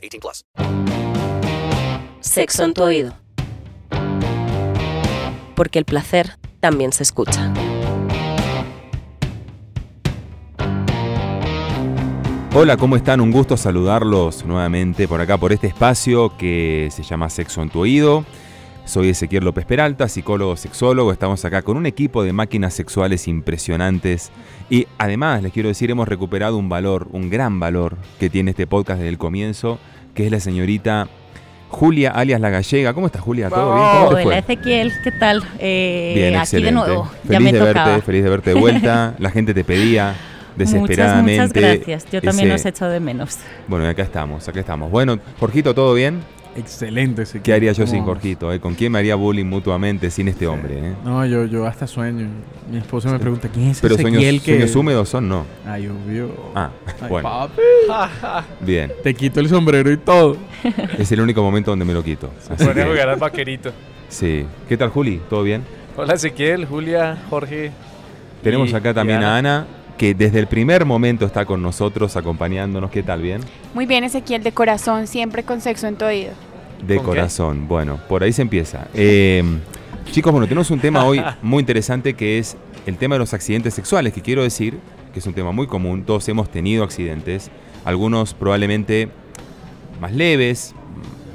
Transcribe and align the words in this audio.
18 0.00 0.20
plus. 0.20 0.44
Sexo 2.20 2.64
en 2.64 2.74
tu 2.74 2.82
oído. 2.82 3.14
Porque 5.54 5.78
el 5.78 5.84
placer 5.84 6.38
también 6.60 6.92
se 6.92 7.02
escucha. 7.02 7.52
Hola, 12.52 12.76
¿cómo 12.76 12.96
están? 12.96 13.20
Un 13.20 13.30
gusto 13.30 13.56
saludarlos 13.56 14.44
nuevamente 14.44 15.06
por 15.06 15.20
acá, 15.20 15.38
por 15.38 15.52
este 15.52 15.68
espacio 15.68 16.36
que 16.36 16.88
se 16.90 17.04
llama 17.04 17.30
Sexo 17.30 17.62
en 17.62 17.70
tu 17.70 17.80
oído. 17.80 18.24
Soy 18.90 19.10
Ezequiel 19.10 19.44
López 19.44 19.64
Peralta, 19.66 20.08
psicólogo 20.08 20.56
sexólogo. 20.56 21.12
Estamos 21.12 21.44
acá 21.44 21.62
con 21.62 21.76
un 21.76 21.86
equipo 21.86 22.24
de 22.24 22.32
máquinas 22.32 22.74
sexuales 22.74 23.28
impresionantes. 23.28 24.32
Y 24.68 24.88
además, 24.98 25.44
les 25.44 25.52
quiero 25.52 25.68
decir, 25.68 25.92
hemos 25.92 26.08
recuperado 26.08 26.56
un 26.56 26.68
valor, 26.68 27.06
un 27.12 27.30
gran 27.30 27.60
valor 27.60 27.96
que 28.18 28.28
tiene 28.28 28.50
este 28.50 28.66
podcast 28.66 28.98
desde 28.98 29.10
el 29.10 29.16
comienzo, 29.18 29.78
que 30.12 30.26
es 30.26 30.32
la 30.32 30.40
señorita 30.40 31.06
Julia, 31.68 32.10
alias 32.10 32.40
La 32.40 32.50
Gallega. 32.50 32.92
¿Cómo 32.92 33.06
estás, 33.06 33.22
Julia? 33.22 33.48
¿Todo 33.48 33.76
bien? 33.76 33.86
¿Cómo 33.92 34.08
te 34.08 34.14
Hola 34.14 34.22
fue? 34.24 34.38
Ezequiel, 34.38 34.92
¿qué 35.04 35.12
tal? 35.12 35.44
Eh, 35.60 36.12
Bien, 36.16 36.34
aquí 36.34 36.42
excelente. 36.42 36.66
de 36.66 36.72
nuevo, 36.72 37.04
feliz 37.04 37.30
ya 37.30 37.38
me 37.40 37.52
de 37.52 37.58
tocaba. 37.60 37.86
verte, 37.90 38.02
feliz 38.06 38.24
de 38.24 38.30
verte 38.30 38.54
de 38.54 38.60
vuelta. 38.60 39.14
La 39.20 39.30
gente 39.30 39.54
te 39.54 39.62
pedía 39.62 40.16
Muchas, 40.56 40.72
desesperadamente. 40.72 41.42
muchas 41.46 41.52
gracias. 41.52 42.06
Yo 42.10 42.20
también 42.20 42.48
ese- 42.50 42.54
los 42.54 42.66
echo 42.74 42.86
de 42.88 42.98
menos. 42.98 43.38
Bueno, 43.68 43.84
y 43.84 43.88
acá 43.88 44.02
estamos, 44.02 44.48
acá 44.48 44.58
estamos. 44.58 44.90
Bueno, 44.90 45.16
Jorgito, 45.38 45.76
¿todo 45.76 45.94
bien? 45.94 46.22
Excelente. 46.60 47.22
Ezequiel. 47.22 47.42
¿Qué 47.42 47.52
haría 47.52 47.72
yo 47.72 47.84
¿Cómo 47.84 47.94
sin? 47.96 48.04
Jorgito? 48.04 48.52
eh? 48.52 48.60
¿Con 48.60 48.74
quién 48.74 48.92
me 48.92 48.98
haría 48.98 49.14
bullying 49.16 49.44
mutuamente 49.46 50.10
sin 50.10 50.28
este 50.28 50.46
hombre? 50.46 50.78
eh? 50.90 50.94
No, 51.04 51.24
yo, 51.26 51.44
yo 51.46 51.66
hasta 51.66 51.86
sueño. 51.86 52.28
Mi 52.70 52.78
esposa 52.78 53.10
me 53.10 53.18
pregunta, 53.18 53.48
¿quién 53.52 53.68
es 53.70 53.80
Pero 53.80 53.94
Ezequiel 53.94 54.14
sueños, 54.22 54.42
que...? 54.44 54.52
sueños 54.52 54.76
húmedos 54.76 55.08
son 55.08 55.28
no. 55.28 55.44
Ay, 55.66 55.88
obvio. 55.88 56.30
Ah, 56.54 56.70
Ay, 57.00 57.08
bueno, 57.08 57.28
papi. 57.28 57.62
bien. 58.60 58.92
Te 59.02 59.14
quito 59.14 59.40
el 59.40 59.48
sombrero 59.48 59.90
y 59.90 59.96
todo. 59.96 60.36
Es 60.98 61.10
el 61.12 61.20
único 61.20 61.42
momento 61.42 61.70
donde 61.70 61.84
me 61.84 61.92
lo 61.94 62.02
quito. 62.04 62.30
Así 62.48 62.66
que, 62.66 62.84
jugar 62.84 63.08
al 63.08 63.18
vaquerito. 63.18 63.72
sí. 64.08 64.46
¿Qué 64.68 64.76
tal, 64.76 64.90
Juli? 64.90 65.20
¿Todo 65.28 65.42
bien? 65.42 65.64
Hola 65.96 66.14
Ezequiel, 66.14 66.66
Julia, 66.66 67.18
Jorge. 67.28 67.72
Tenemos 68.42 68.70
y- 68.70 68.74
acá 68.74 68.94
también 68.94 69.22
a 69.22 69.36
Ana, 69.36 69.66
que 69.98 70.14
desde 70.14 70.38
el 70.38 70.46
primer 70.46 70.84
momento 70.86 71.26
está 71.26 71.44
con 71.44 71.60
nosotros, 71.60 72.16
acompañándonos. 72.16 72.90
¿Qué 72.90 73.02
tal? 73.02 73.20
¿Bien? 73.20 73.40
Muy 73.74 73.84
bien, 73.86 74.04
Ezequiel, 74.04 74.42
de 74.42 74.52
corazón, 74.52 75.06
siempre 75.06 75.42
con 75.42 75.60
sexo 75.60 75.88
en 75.88 75.96
tu 75.96 76.04
oído. 76.06 76.30
De 76.86 76.98
corazón. 76.98 77.68
Bueno, 77.68 77.98
por 78.08 78.22
ahí 78.22 78.32
se 78.32 78.42
empieza. 78.42 78.88
Eh, 78.94 79.42
chicos, 80.10 80.32
bueno, 80.32 80.46
tenemos 80.46 80.70
un 80.70 80.80
tema 80.80 81.04
hoy 81.04 81.22
muy 81.42 81.60
interesante 81.60 82.14
que 82.14 82.38
es 82.38 82.56
el 82.86 82.96
tema 82.96 83.14
de 83.14 83.20
los 83.20 83.34
accidentes 83.34 83.74
sexuales, 83.74 84.12
que 84.12 84.22
quiero 84.22 84.42
decir 84.42 84.78
que 85.12 85.18
es 85.18 85.26
un 85.26 85.34
tema 85.34 85.52
muy 85.52 85.66
común. 85.66 86.04
Todos 86.04 86.28
hemos 86.28 86.50
tenido 86.50 86.84
accidentes, 86.84 87.50
algunos 87.84 88.34
probablemente 88.34 89.08
más 90.00 90.12
leves, 90.12 90.74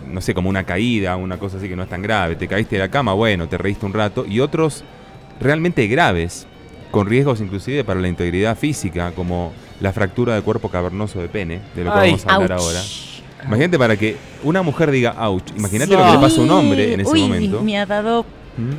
no 0.10 0.22
sé, 0.22 0.34
como 0.34 0.50
una 0.50 0.64
caída, 0.64 1.16
una 1.16 1.38
cosa 1.38 1.58
así 1.58 1.68
que 1.68 1.76
no 1.76 1.84
es 1.84 1.90
tan 1.90 2.02
grave. 2.02 2.36
Te 2.36 2.48
caíste 2.48 2.76
de 2.76 2.80
la 2.80 2.90
cama, 2.90 3.14
bueno, 3.14 3.48
te 3.48 3.58
reíste 3.58 3.86
un 3.86 3.94
rato, 3.94 4.26
y 4.26 4.40
otros 4.40 4.84
realmente 5.40 5.88
graves, 5.88 6.48
con 6.92 7.08
riesgos 7.08 7.42
inclusive 7.42 7.84
para 7.84 8.00
la 8.00 8.08
integridad 8.08 8.58
física, 8.58 9.12
como 9.12 9.52
la 9.81 9.92
fractura 9.92 10.34
del 10.34 10.44
cuerpo 10.44 10.69
cavernoso 10.69 11.19
de 11.19 11.28
pene, 11.28 11.59
de 11.75 11.84
lo 11.84 11.92
que 11.92 12.00
Ay. 12.00 12.12
vamos 12.12 12.25
a 12.25 12.36
hablar 12.36 12.52
Ouch. 12.53 12.62
ahora. 12.62 12.81
Imagínate 13.47 13.78
para 13.78 13.95
que 13.95 14.16
una 14.44 14.61
mujer 14.61 14.91
diga 14.91 15.11
ouch. 15.28 15.44
Imagínate 15.56 15.91
lo 15.95 16.03
que 16.06 16.11
le 16.11 16.17
pasa 16.19 16.41
a 16.41 16.44
un 16.44 16.51
hombre 16.51 16.94
en 16.94 17.01
ese 17.01 17.11
Uy, 17.11 17.22
momento. 17.22 17.61
me 17.61 17.78
ha 17.78 17.85
dado... 17.85 18.23
¿Mm? 18.57 18.73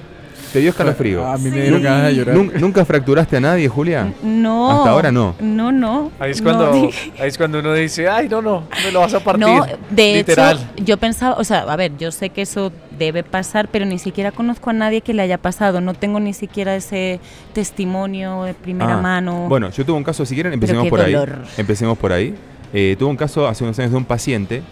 Te 0.53 0.60
dio 0.60 0.71
escalofrío. 0.71 1.27
A 1.27 1.37
mí 1.37 1.50
me 1.50 1.60
dieron 1.60 1.82
ganas 1.82 2.04
de 2.06 2.15
llorar. 2.15 2.34
¿Nun- 2.37 2.53
¿Nunca 2.60 2.82
fracturaste 2.84 3.37
a 3.37 3.41
nadie, 3.41 3.69
Julia? 3.69 4.10
No. 4.22 4.71
Hasta 4.71 4.91
ahora 4.91 5.12
no. 5.12 5.34
No, 5.41 5.71
no. 5.72 6.12
Ahí 6.19 6.31
es, 6.31 6.41
cuando, 6.41 6.71
ahí 6.72 7.28
es 7.28 7.37
cuando 7.37 7.59
uno 7.59 7.75
dice, 7.75 8.09
ay, 8.09 8.27
no, 8.28 8.41
no, 8.41 8.62
me 8.84 8.91
lo 8.93 9.00
vas 9.00 9.12
a 9.12 9.21
partir. 9.21 9.47
No, 9.47 9.66
de 9.91 10.15
Literal. 10.15 10.56
hecho, 10.56 10.84
yo 10.84 10.97
pensaba, 10.97 11.34
o 11.37 11.44
sea, 11.44 11.60
a 11.62 11.77
ver, 11.77 11.93
yo 11.98 12.10
sé 12.10 12.31
que 12.31 12.43
eso 12.43 12.72
debe 12.97 13.22
pasar, 13.22 13.69
pero 13.71 13.84
ni 13.84 13.98
siquiera 13.98 14.31
conozco 14.33 14.71
a 14.71 14.72
nadie 14.72 15.03
que 15.03 15.12
le 15.12 15.22
haya 15.22 15.37
pasado. 15.37 15.81
No 15.83 15.93
tengo 15.93 16.21
ni 16.21 16.33
siquiera 16.33 16.75
ese 16.77 17.21
testimonio 17.53 18.44
de 18.44 18.54
primera 18.54 18.94
Ah, 18.98 19.03
mano. 19.03 19.47
Bueno, 19.48 19.71
yo 19.71 19.84
tuve 19.84 19.97
un 19.97 20.04
caso, 20.04 20.25
si 20.25 20.34
quieren, 20.34 20.53
empecemos 20.53 20.84
qué 20.84 20.91
por 20.91 21.00
dolor. 21.00 21.41
ahí. 21.43 21.48
Empecemos 21.59 21.98
por 21.98 22.12
ahí. 22.12 22.34
Eh, 22.79 22.95
tuve 22.99 23.09
un 23.09 23.17
caso 23.17 23.49
hace 23.49 23.65
unos 23.65 23.79
años 23.79 23.93
de 23.93 23.97
un 23.97 24.05
paciente 24.05 24.63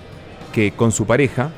que 0.52 0.72
con 0.72 0.92
su 0.92 1.06
pareja 1.06 1.52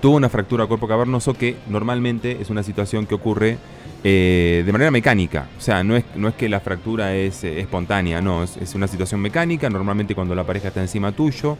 tuvo 0.00 0.16
una 0.16 0.28
fractura 0.28 0.66
cuerpo 0.66 0.88
cavernoso 0.88 1.34
que 1.34 1.54
normalmente 1.68 2.38
es 2.40 2.50
una 2.50 2.64
situación 2.64 3.06
que 3.06 3.14
ocurre 3.14 3.58
eh, 4.02 4.64
de 4.66 4.72
manera 4.72 4.90
mecánica. 4.90 5.46
O 5.56 5.60
sea, 5.60 5.84
no 5.84 5.94
es, 5.94 6.04
no 6.16 6.26
es 6.26 6.34
que 6.34 6.48
la 6.48 6.58
fractura 6.58 7.14
es 7.14 7.44
eh, 7.44 7.60
espontánea, 7.60 8.20
no, 8.20 8.42
es, 8.42 8.56
es 8.56 8.74
una 8.74 8.88
situación 8.88 9.20
mecánica, 9.20 9.70
normalmente 9.70 10.16
cuando 10.16 10.34
la 10.34 10.42
pareja 10.42 10.66
está 10.66 10.80
encima 10.80 11.12
tuyo. 11.12 11.56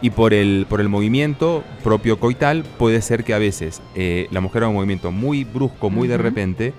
Y 0.00 0.10
por 0.10 0.32
el, 0.32 0.66
por 0.68 0.80
el 0.80 0.88
movimiento 0.88 1.64
propio 1.82 2.20
coital 2.20 2.62
puede 2.78 3.02
ser 3.02 3.24
que 3.24 3.34
a 3.34 3.38
veces 3.38 3.82
eh, 3.96 4.28
la 4.30 4.40
mujer 4.40 4.62
haga 4.62 4.68
un 4.68 4.76
movimiento 4.76 5.10
muy 5.10 5.42
brusco, 5.42 5.90
muy 5.90 6.06
de 6.06 6.18
repente. 6.18 6.72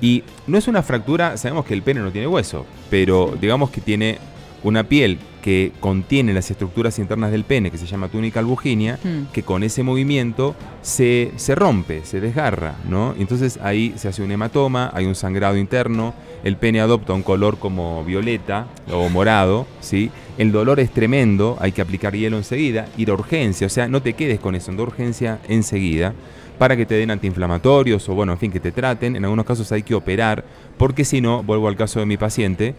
Y 0.00 0.24
no 0.46 0.56
es 0.56 0.68
una 0.68 0.82
fractura, 0.82 1.36
sabemos 1.36 1.66
que 1.66 1.74
el 1.74 1.82
pene 1.82 2.00
no 2.00 2.10
tiene 2.10 2.26
hueso, 2.26 2.64
pero 2.88 3.36
digamos 3.38 3.68
que 3.68 3.82
tiene 3.82 4.18
una 4.62 4.84
piel 4.84 5.18
que 5.42 5.72
contiene 5.80 6.34
las 6.34 6.50
estructuras 6.50 6.98
internas 6.98 7.30
del 7.30 7.44
pene, 7.44 7.70
que 7.70 7.78
se 7.78 7.86
llama 7.86 8.08
túnica 8.08 8.40
albuginia, 8.40 8.98
Hmm. 9.02 9.26
que 9.32 9.42
con 9.42 9.62
ese 9.62 9.82
movimiento 9.82 10.54
se, 10.82 11.30
se 11.36 11.54
rompe, 11.54 12.04
se 12.04 12.20
desgarra, 12.20 12.74
¿no? 12.88 13.14
Y 13.16 13.22
Entonces 13.22 13.58
ahí 13.62 13.94
se 13.96 14.08
hace 14.08 14.22
un 14.22 14.32
hematoma, 14.32 14.90
hay 14.92 15.06
un 15.06 15.14
sangrado 15.14 15.56
interno, 15.56 16.12
el 16.44 16.56
pene 16.56 16.80
adopta 16.80 17.12
un 17.12 17.22
color 17.22 17.58
como 17.58 18.04
violeta 18.04 18.66
o 18.92 19.08
morado, 19.08 19.66
¿sí? 19.80 20.10
El 20.38 20.52
dolor 20.52 20.80
es 20.80 20.90
tremendo, 20.90 21.56
hay 21.60 21.72
que 21.72 21.82
aplicar 21.82 22.14
hielo 22.14 22.36
enseguida, 22.36 22.88
ir 22.96 23.10
a 23.10 23.14
urgencia, 23.14 23.66
o 23.66 23.70
sea, 23.70 23.88
no 23.88 24.02
te 24.02 24.12
quedes 24.14 24.40
con 24.40 24.54
eso, 24.54 24.70
anda 24.70 24.82
a 24.82 24.86
urgencia 24.86 25.38
enseguida 25.48 26.14
para 26.58 26.76
que 26.76 26.84
te 26.86 26.96
den 26.96 27.10
antiinflamatorios 27.12 28.08
o 28.08 28.14
bueno, 28.14 28.32
en 28.32 28.38
fin, 28.38 28.50
que 28.50 28.58
te 28.60 28.72
traten. 28.72 29.14
En 29.14 29.24
algunos 29.24 29.46
casos 29.46 29.70
hay 29.70 29.84
que 29.84 29.94
operar, 29.94 30.44
porque 30.76 31.04
si 31.04 31.20
no, 31.20 31.42
vuelvo 31.44 31.68
al 31.68 31.76
caso 31.76 32.00
de 32.00 32.06
mi 32.06 32.16
paciente, 32.16 32.74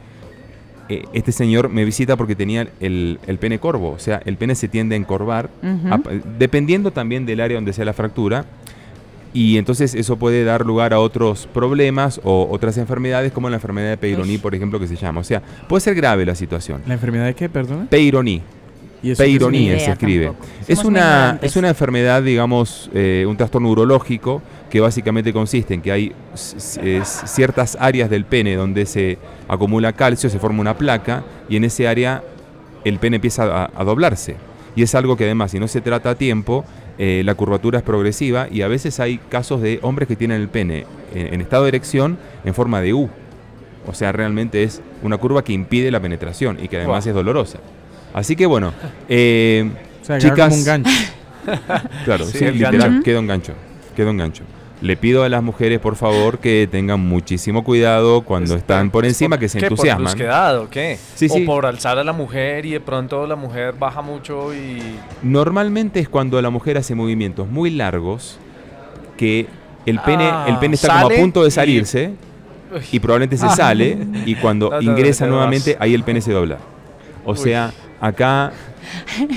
eh, 0.90 1.06
este 1.14 1.32
señor 1.32 1.70
me 1.70 1.86
visita 1.86 2.18
porque 2.18 2.36
tenía 2.36 2.68
el, 2.80 3.20
el 3.28 3.38
pene 3.38 3.60
corvo, 3.60 3.92
o 3.92 4.00
sea, 4.00 4.22
el 4.26 4.38
pene 4.38 4.56
se 4.56 4.68
tiende 4.68 4.96
a 4.96 4.98
encorvar, 4.98 5.50
dependiendo 6.40 6.92
también 6.92 7.26
del 7.26 7.40
área 7.42 7.56
donde 7.56 7.74
sea 7.74 7.86
la 7.86 7.94
fractura. 7.94 8.46
Y 9.32 9.58
entonces 9.58 9.94
eso 9.94 10.18
puede 10.18 10.44
dar 10.44 10.66
lugar 10.66 10.92
a 10.92 11.00
otros 11.00 11.48
problemas 11.54 12.20
o 12.24 12.48
otras 12.50 12.78
enfermedades, 12.78 13.32
como 13.32 13.48
la 13.50 13.58
enfermedad 13.58 13.90
de 13.92 13.98
Peyronie, 13.98 14.40
por 14.40 14.56
ejemplo, 14.56 14.80
que 14.80 14.88
se 14.88 14.96
llama. 14.96 15.22
O 15.22 15.24
sea, 15.24 15.44
puede 15.68 15.82
ser 15.82 15.94
grave 15.94 16.26
la 16.26 16.34
situación. 16.34 16.82
¿La 16.88 16.96
enfermedad 16.96 17.26
de 17.26 17.36
qué, 17.36 17.48
perdona? 17.48 17.86
Peyronie. 17.90 18.42
¿Y 19.02 19.16
Peyronie 19.16 19.80
se 19.80 19.92
escribe. 19.92 20.26
tampoco. 20.26 20.48
Es 20.68 20.78
Somos 20.80 20.86
una, 20.92 21.40
es 21.42 21.56
una 21.56 21.70
enfermedad, 21.70 22.22
digamos, 22.22 22.90
eh, 22.94 23.26
un 23.28 23.38
trastorno 23.38 23.70
urológico 23.70 24.42
que 24.70 24.80
básicamente 24.82 25.32
consiste 25.34 25.74
en 25.74 25.82
que 25.82 25.92
hay 25.92 26.12
s- 26.34 27.02
ciertas 27.28 27.78
áreas 27.80 28.10
del 28.10 28.26
pene 28.26 28.56
donde 28.56 28.86
se 28.86 29.18
acumula 29.48 29.94
calcio, 29.94 30.30
se 30.30 30.38
forma 30.38 30.62
una 30.62 30.78
placa 30.78 31.24
y 31.48 31.56
en 31.56 31.64
ese 31.64 31.88
área 31.88 32.24
el 32.84 33.00
pene 33.00 33.16
empieza 33.16 33.44
a, 33.66 33.72
a 33.76 33.84
doblarse. 33.84 34.36
Y 34.76 34.84
es 34.84 34.94
algo 34.96 35.18
que 35.18 35.24
además, 35.26 35.52
si 35.52 35.60
no 35.60 35.68
se 35.68 35.82
trata 35.82 36.12
a 36.12 36.16
tiempo, 36.16 36.66
eh, 36.98 37.22
la 37.26 37.36
curvatura 37.36 37.80
es 37.80 37.84
progresiva 37.84 38.48
y 38.52 38.62
a 38.62 38.68
veces 38.68 39.00
hay 39.00 39.18
casos 39.30 39.62
de 39.62 39.80
hombres 39.82 40.08
que 40.08 40.16
tienen 40.18 40.42
el 40.42 40.50
pene 40.50 40.86
en, 41.16 41.34
en 41.34 41.42
estado 41.42 41.64
de 41.64 41.70
erección 41.70 42.18
en 42.46 42.54
forma 42.54 42.82
de 42.82 42.94
U. 42.94 43.10
O 43.88 43.94
sea, 43.94 44.12
realmente 44.12 44.64
es 44.64 44.82
una 45.02 45.18
curva 45.18 45.44
que 45.44 45.54
impide 45.54 45.90
la 45.90 46.00
penetración 46.02 46.60
y 46.62 46.68
que 46.68 46.78
además 46.78 47.06
Wow. 47.06 47.10
es 47.10 47.16
dolorosa. 47.16 47.60
Así 48.14 48.36
que 48.36 48.46
bueno, 48.46 48.74
eh, 49.08 49.70
O 50.02 50.06
sea, 50.06 50.16
agarra 50.18 50.30
chicas, 50.36 50.54
un 50.54 50.64
gancho. 50.66 50.92
claro, 52.06 52.26
Sí, 52.26 52.46
literal, 52.52 52.78
gancho. 52.80 53.04
queda 53.04 53.20
un 53.20 53.28
gancho, 53.28 53.54
queda 53.96 54.10
un 54.12 54.18
gancho. 54.18 54.44
Le 54.82 54.96
pido 54.96 55.24
a 55.24 55.30
las 55.30 55.44
mujeres, 55.44 55.80
por 55.80 55.98
favor, 55.98 56.40
que 56.40 56.66
tengan 56.72 57.02
muchísimo 57.02 57.66
cuidado 57.66 58.22
cuando 58.22 58.56
Este, 58.56 58.60
están 58.60 58.92
por 58.92 59.06
encima, 59.06 59.38
que 59.38 59.50
se 59.50 59.60
¿Qué, 59.60 59.66
entusiasman. 59.66 60.06
¿Por 60.06 60.12
brusquedad 60.16 60.60
o 60.60 60.70
qué? 60.70 60.98
Sí, 61.16 61.28
o 61.30 61.34
sí. 61.34 61.42
por 61.42 61.66
alzar 61.66 62.00
a 62.00 62.04
la 62.06 62.14
mujer 62.14 62.66
y 62.66 62.72
de 62.72 62.80
pronto 62.80 63.28
la 63.28 63.36
mujer 63.36 63.74
baja 63.78 64.02
mucho 64.02 64.54
y... 64.54 64.82
Normalmente 65.22 66.00
es 66.00 66.08
cuando 66.08 66.42
la 66.42 66.50
mujer 66.50 66.78
hace 66.78 66.96
movimientos 66.96 67.50
muy 67.50 67.72
largos 67.72 68.40
que 69.18 69.48
el 69.86 70.00
pene, 70.00 70.30
Ah, 70.32 70.46
el 70.48 70.58
pene 70.60 70.76
está 70.76 71.02
como 71.02 71.14
a 71.14 71.18
punto 71.20 71.44
de 71.44 71.52
salirse 71.52 72.12
y 72.94 73.00
probablemente 73.02 73.36
se 73.36 73.50
sale 73.50 73.98
y 74.26 74.36
cuando 74.36 74.70
No, 74.70 74.78
no, 74.78 74.82
ingresa 74.82 75.26
no, 75.26 75.34
nuevamente 75.34 75.74
vas. 75.74 75.82
ahí 75.82 75.94
el 75.94 76.04
pene 76.04 76.22
se 76.22 76.32
dobla. 76.32 76.58
O 77.26 77.32
Uy. 77.32 77.38
sea, 77.38 77.74
acá 78.02 78.52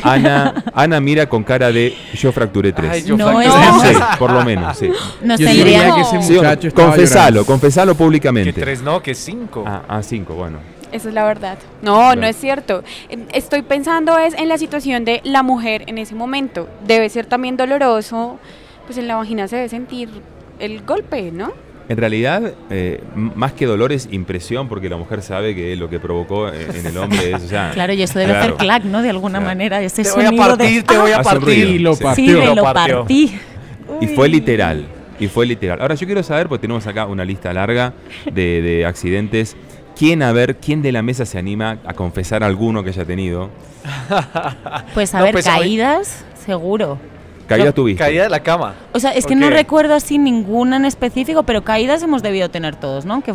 Ana, 0.02 0.62
Ana 0.74 1.00
mira 1.00 1.28
con 1.28 1.42
cara 1.44 1.70
de 1.72 1.94
yo 2.14 2.32
fracturé 2.32 2.72
tres. 2.72 2.90
Ay, 2.90 3.02
yo 3.04 3.16
No 3.16 3.28
fracturé. 3.28 3.94
Sí, 3.94 4.00
por 4.18 4.30
lo 4.32 4.44
menos, 4.44 4.76
sí. 4.76 4.88
Nos 5.22 5.38
Yo 5.40 5.48
diría 5.48 5.94
que 5.94 6.00
ese 6.02 6.22
Sí, 6.22 6.34
muchacho 6.34 6.68
estaba 6.68 6.88
confesalo, 6.88 7.20
llorando. 7.20 7.46
confesalo 7.46 7.92
Que 7.92 7.98
públicamente. 7.98 8.52
tres 8.60 8.82
no, 8.82 9.02
que 9.02 9.14
cinco. 9.14 9.64
Ah, 9.66 9.82
ah, 9.88 10.02
cinco, 10.02 10.34
bueno. 10.34 10.58
Esa 10.92 11.08
es 11.08 11.14
la 11.14 11.24
verdad. 11.24 11.58
No, 11.80 12.14
no 12.14 12.26
es 12.26 12.36
cierto. 12.36 12.84
Estoy 13.32 13.62
pensando 13.62 14.18
es 14.18 14.34
en 14.34 14.48
la 14.48 14.58
situación 14.58 15.04
de 15.04 15.20
la 15.24 15.42
mujer 15.42 15.84
en 15.86 15.98
ese 15.98 16.14
momento. 16.14 16.68
Debe 16.86 17.08
ser 17.08 17.26
también 17.26 17.56
doloroso, 17.56 18.38
pues 18.86 18.98
en 18.98 19.08
la 19.08 19.16
vagina 19.16 19.48
se 19.48 19.56
debe 19.56 19.68
sentir 19.68 20.08
el 20.58 20.82
golpe, 20.82 21.30
¿no? 21.32 21.52
En 21.88 21.96
realidad, 21.96 22.52
eh, 22.70 23.02
más 23.14 23.52
que 23.52 23.66
dolor 23.66 23.92
es 23.92 24.08
impresión, 24.12 24.68
porque 24.68 24.88
la 24.88 24.96
mujer 24.96 25.20
sabe 25.22 25.54
que 25.54 25.74
lo 25.76 25.90
que 25.90 25.98
provocó 25.98 26.48
eh, 26.48 26.66
en 26.74 26.86
el 26.86 26.96
hombre 26.96 27.32
es. 27.32 27.42
o 27.42 27.48
sea, 27.48 27.70
Claro, 27.74 27.92
y 27.92 28.02
eso 28.02 28.18
debe 28.18 28.30
claro. 28.32 28.44
hacer 28.54 28.56
clac, 28.56 28.84
¿no? 28.84 29.02
De 29.02 29.10
alguna 29.10 29.38
Claro. 29.40 29.46
manera, 29.46 29.82
ese 29.82 30.02
Te 30.04 30.10
voy 30.12 30.24
a 30.24 30.32
partir, 30.32 30.82
de... 30.82 30.82
te 30.84 30.98
voy 30.98 31.12
a 31.12 31.22
partir. 31.22 31.68
Y 31.68 31.78
lo 31.80 31.94
Sí. 31.94 32.02
partió. 32.04 32.42
Sí, 32.42 32.48
me 32.48 32.54
Lo 32.54 32.62
partí. 32.62 33.38
Y 34.00 34.06
fue 34.08 34.28
literal. 34.28 34.86
Y 35.18 35.28
fue 35.28 35.44
literal. 35.46 35.80
Ahora 35.80 35.94
yo 35.94 36.06
quiero 36.06 36.22
saber, 36.22 36.48
porque 36.48 36.62
tenemos 36.62 36.86
acá 36.86 37.06
una 37.06 37.24
lista 37.24 37.52
larga 37.52 37.92
de, 38.32 38.62
de 38.62 38.86
accidentes. 38.86 39.56
¿Quién, 39.96 40.22
a 40.22 40.32
ver, 40.32 40.56
quién 40.56 40.80
de 40.82 40.90
la 40.92 41.02
mesa 41.02 41.26
se 41.26 41.38
anima 41.38 41.78
a 41.84 41.92
confesar 41.94 42.42
alguno 42.42 42.82
que 42.82 42.88
haya 42.90 43.04
tenido? 43.04 43.50
Pues 44.94 45.14
a 45.14 45.18
No, 45.18 45.24
ver, 45.24 45.32
pues, 45.32 45.46
a 45.46 45.52
ver. 45.52 45.60
caídas, 45.60 46.24
seguro. 46.46 46.98
Caída 47.52 47.66
No, 47.66 47.74
tuviste. 47.74 48.02
Caída 48.02 48.24
de 48.24 48.30
la 48.30 48.40
cama. 48.40 48.74
O 48.92 49.00
sea, 49.00 49.10
es 49.12 49.26
que 49.26 49.34
no 49.34 49.50
recuerdo 49.50 49.94
así 49.94 50.18
ninguna 50.18 50.76
en 50.76 50.84
específico, 50.84 51.42
pero 51.42 51.62
caídas 51.62 52.02
hemos 52.02 52.22
debido 52.22 52.48
tener 52.48 52.76
todos, 52.76 53.04
¿no? 53.04 53.22
Que 53.22 53.32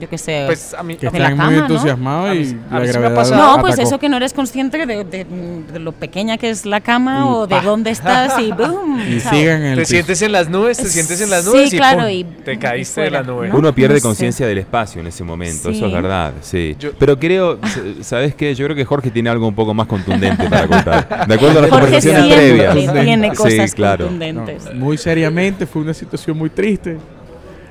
yo 0.00 0.08
qué 0.08 0.18
sé. 0.18 0.44
Pues 0.46 0.74
a 0.74 0.82
mí, 0.82 0.96
Que 0.96 1.06
están 1.06 1.20
muy 1.22 1.30
cama, 1.38 1.50
¿no? 1.50 1.58
entusiasmados 1.62 2.34
y 2.36 2.40
a 2.40 2.42
mí 2.42 2.56
la 2.70 2.80
me 2.80 2.86
gravedad 2.86 3.14
pasado. 3.14 3.42
no, 3.56 3.60
pues 3.60 3.74
atacó. 3.74 3.88
eso 3.88 3.98
que 3.98 4.08
no 4.08 4.16
eres 4.16 4.32
consciente 4.32 4.84
de, 4.86 5.04
de- 5.04 5.26
de 5.72 5.78
lo 5.78 5.92
pequeña 5.92 6.38
que 6.38 6.50
es 6.50 6.66
la 6.66 6.80
cama 6.80 7.20
Y 7.20 7.32
o 7.32 7.46
de 7.46 7.60
dónde 7.60 7.90
estás 7.90 8.38
y 8.40 8.52
boom. 8.52 9.00
Y 9.08 9.20
chao. 9.20 9.32
sigan 9.32 9.62
el 9.62 9.74
te 9.76 9.80
piso. 9.82 9.90
sientes 9.90 10.22
en 10.22 10.32
las 10.32 10.48
nubes, 10.48 10.76
te 10.78 10.88
sientes 10.88 11.20
en 11.20 11.30
las 11.30 11.44
Sí, 11.44 11.50
nubes 11.50 11.72
y, 11.72 11.76
claro, 11.76 12.00
¡pum! 12.00 12.08
y- 12.10 12.24
te 12.24 12.58
caíste 12.58 13.00
y 13.00 13.04
de 13.04 13.10
la 13.10 13.22
nube. 13.22 13.48
¿no? 13.48 13.56
Uno 13.56 13.74
pierde 13.74 13.96
No 13.96 14.02
conciencia 14.02 14.46
del 14.46 14.58
espacio 14.58 15.00
en 15.00 15.06
ese 15.06 15.24
momento, 15.24 15.70
eso 15.70 15.86
es 15.86 15.92
verdad, 15.92 16.32
sí. 16.42 16.76
Yo- 16.78 16.92
Pero 16.98 17.18
creo, 17.18 17.58
¿sabes 18.02 18.34
qué? 18.34 18.54
Yo 18.54 18.64
creo 18.66 18.76
que 18.76 18.84
Jorge 18.84 19.10
tiene 19.10 19.30
algo 19.30 19.46
un 19.48 19.54
poco 19.54 19.74
más 19.74 19.86
contundente 19.86 20.48
para 20.48 20.66
contar. 20.66 21.26
De 21.26 21.34
acuerdo 21.34 21.58
a 21.58 21.62
las 21.62 21.70
Jorge 21.70 21.84
conversaciones 21.86 22.24
siempre 22.24 22.68
previas. 22.68 23.04
tiene 23.04 23.28
cosas 23.34 23.70
sí, 23.70 23.76
claro. 23.76 24.04
contundentes. 24.06 24.64
No, 24.66 24.74
muy 24.74 24.96
seriamente, 24.98 25.66
fue 25.66 25.82
una 25.82 25.94
situación 25.94 26.36
muy 26.36 26.50
triste. 26.50 26.96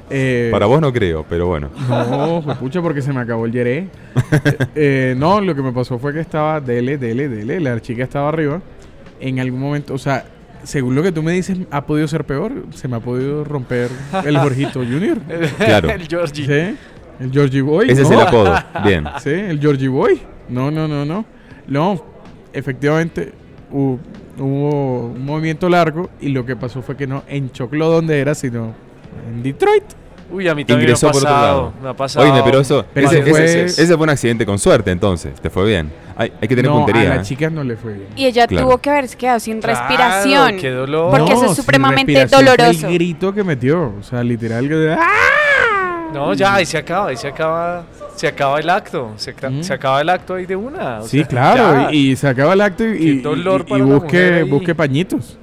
Eh, 0.10 0.50
Para 0.52 0.66
vos 0.68 0.80
no 0.80 0.92
creo, 0.94 1.26
pero 1.28 1.48
bueno. 1.48 1.70
No, 1.90 2.42
pucha, 2.60 2.82
porque 2.82 3.02
se 3.02 3.12
me 3.12 3.20
acabó 3.22 3.46
el 3.46 3.52
yeré. 3.52 3.78
Eh, 3.78 4.58
eh, 4.76 5.16
no, 5.18 5.42
lo 5.42 5.54
que 5.56 5.62
me 5.62 5.72
pasó 5.74 6.00
fue 6.00 6.14
que 6.14 6.20
estaba 6.22 6.62
dele, 6.62 6.98
dele, 6.98 7.28
dele. 7.28 7.60
La 7.60 7.80
chica 7.82 8.04
estaba 8.04 8.30
arriba. 8.30 8.62
En 9.20 9.40
algún 9.40 9.60
momento, 9.60 9.94
o 9.94 9.98
sea, 9.98 10.26
según 10.64 10.96
lo 10.96 11.04
que 11.04 11.12
tú 11.12 11.22
me 11.24 11.34
dices, 11.34 11.58
ha 11.72 11.86
podido 11.86 12.08
ser 12.08 12.24
peor. 12.26 12.54
Se 12.74 12.88
me 12.88 12.96
ha 12.98 13.00
podido 13.00 13.44
romper 13.44 13.90
el 14.26 14.38
Jorgito 14.38 14.80
Junior. 14.80 15.18
Claro. 15.58 15.90
el 15.90 16.08
Georgie. 16.08 16.46
¿Sí? 16.46 16.78
El 17.20 17.32
Georgie 17.32 17.62
Boy. 17.62 17.90
Ese 17.90 18.04
es 18.04 18.12
el 18.12 18.20
apodo. 18.22 18.56
Bien. 18.86 19.04
Sí, 19.24 19.32
el 19.32 19.60
Georgie 19.60 19.88
Boy. 19.90 20.22
No, 20.50 20.70
no, 20.72 20.88
no, 20.88 21.04
no. 21.04 21.26
No, 21.68 22.02
efectivamente 22.54 23.34
hu- 23.74 23.98
hubo 24.40 25.08
un 25.08 25.26
movimiento 25.26 25.68
largo 25.68 26.10
y 26.22 26.30
lo 26.30 26.46
que 26.46 26.56
pasó 26.56 26.82
fue 26.82 26.96
que 26.96 27.08
no 27.08 27.24
en 27.28 27.52
Choclo 27.52 27.90
donde 27.90 28.20
era, 28.20 28.36
sino 28.36 28.74
en 29.28 29.44
Detroit. 29.44 29.84
Uy, 30.30 30.46
a 30.50 30.54
mí 30.54 30.66
también 30.66 30.90
Ingresó 30.90 31.06
me 31.06 31.10
ha 31.10 31.14
por 31.14 31.22
otro 31.22 31.34
pasado. 31.34 31.48
lado. 31.62 31.74
Me 31.82 31.90
ha 31.90 31.94
pasado. 31.94 32.26
Oíme, 32.26 32.42
pero 32.44 32.60
eso, 32.60 32.86
Pero 32.94 33.08
ese, 33.10 33.24
fue- 33.24 33.46
ese- 33.46 33.64
ese 33.84 33.96
fue 33.96 34.04
un 34.04 34.10
accidente 34.10 34.46
con 34.46 34.60
suerte 34.60 34.92
entonces, 34.92 35.40
te 35.40 35.50
fue 35.50 35.66
bien. 35.66 35.90
Hay, 36.18 36.34
hay 36.42 36.48
que 36.50 36.56
tener 36.56 36.70
no, 36.70 36.78
puntería. 36.86 37.12
a 37.14 37.16
la 37.16 37.22
¿eh? 37.22 37.24
chica 37.24 37.50
no 37.50 37.64
le 37.64 37.78
fue 37.78 37.94
bien. 37.94 38.08
Y 38.18 38.26
ella 38.26 38.46
Claro. 38.46 38.68
tuvo 38.68 38.78
que 38.80 38.90
haberse 38.90 39.16
quedado 39.16 39.40
sin 39.40 39.62
Claro, 39.62 39.80
respiración. 39.80 40.58
qué 40.58 40.70
dolor. 40.72 41.12
Porque 41.18 41.32
eso 41.32 41.46
es 41.46 41.56
supremamente 41.56 42.28
fue 42.28 42.44
doloroso. 42.44 42.88
El 42.88 42.94
grito 42.96 43.34
que 43.34 43.44
metió, 43.46 43.94
o 44.00 44.04
sea, 44.04 44.22
literal 44.22 44.68
que 44.68 44.96
¡Ah! 45.00 46.10
No, 46.14 46.34
ya, 46.34 46.56
ahí 46.56 46.66
se 46.66 46.78
acaba, 46.78 47.08
ahí 47.10 47.18
se 47.18 47.28
acaba, 47.30 47.86
se 48.16 48.28
acaba 48.28 48.60
el 48.60 48.70
acto, 48.70 49.12
se, 49.18 49.34
Mm. 49.34 49.64
se 49.64 49.74
acaba 49.74 50.02
el 50.02 50.10
acto 50.10 50.34
ahí 50.36 50.46
de 50.46 50.56
una. 50.58 51.00
o 51.00 51.04
Sí, 51.08 51.20
sea, 51.20 51.28
claro, 51.28 51.92
y, 51.92 52.12
y 52.12 52.16
se 52.18 52.28
acaba 52.28 52.54
el 52.54 52.62
acto 52.62 52.84
y, 52.86 52.98
y- 52.98 53.22
dolor 53.22 53.66
y- 53.68 53.82
busque, 53.82 54.44
busque 54.44 54.74
pañitos. 54.76 55.38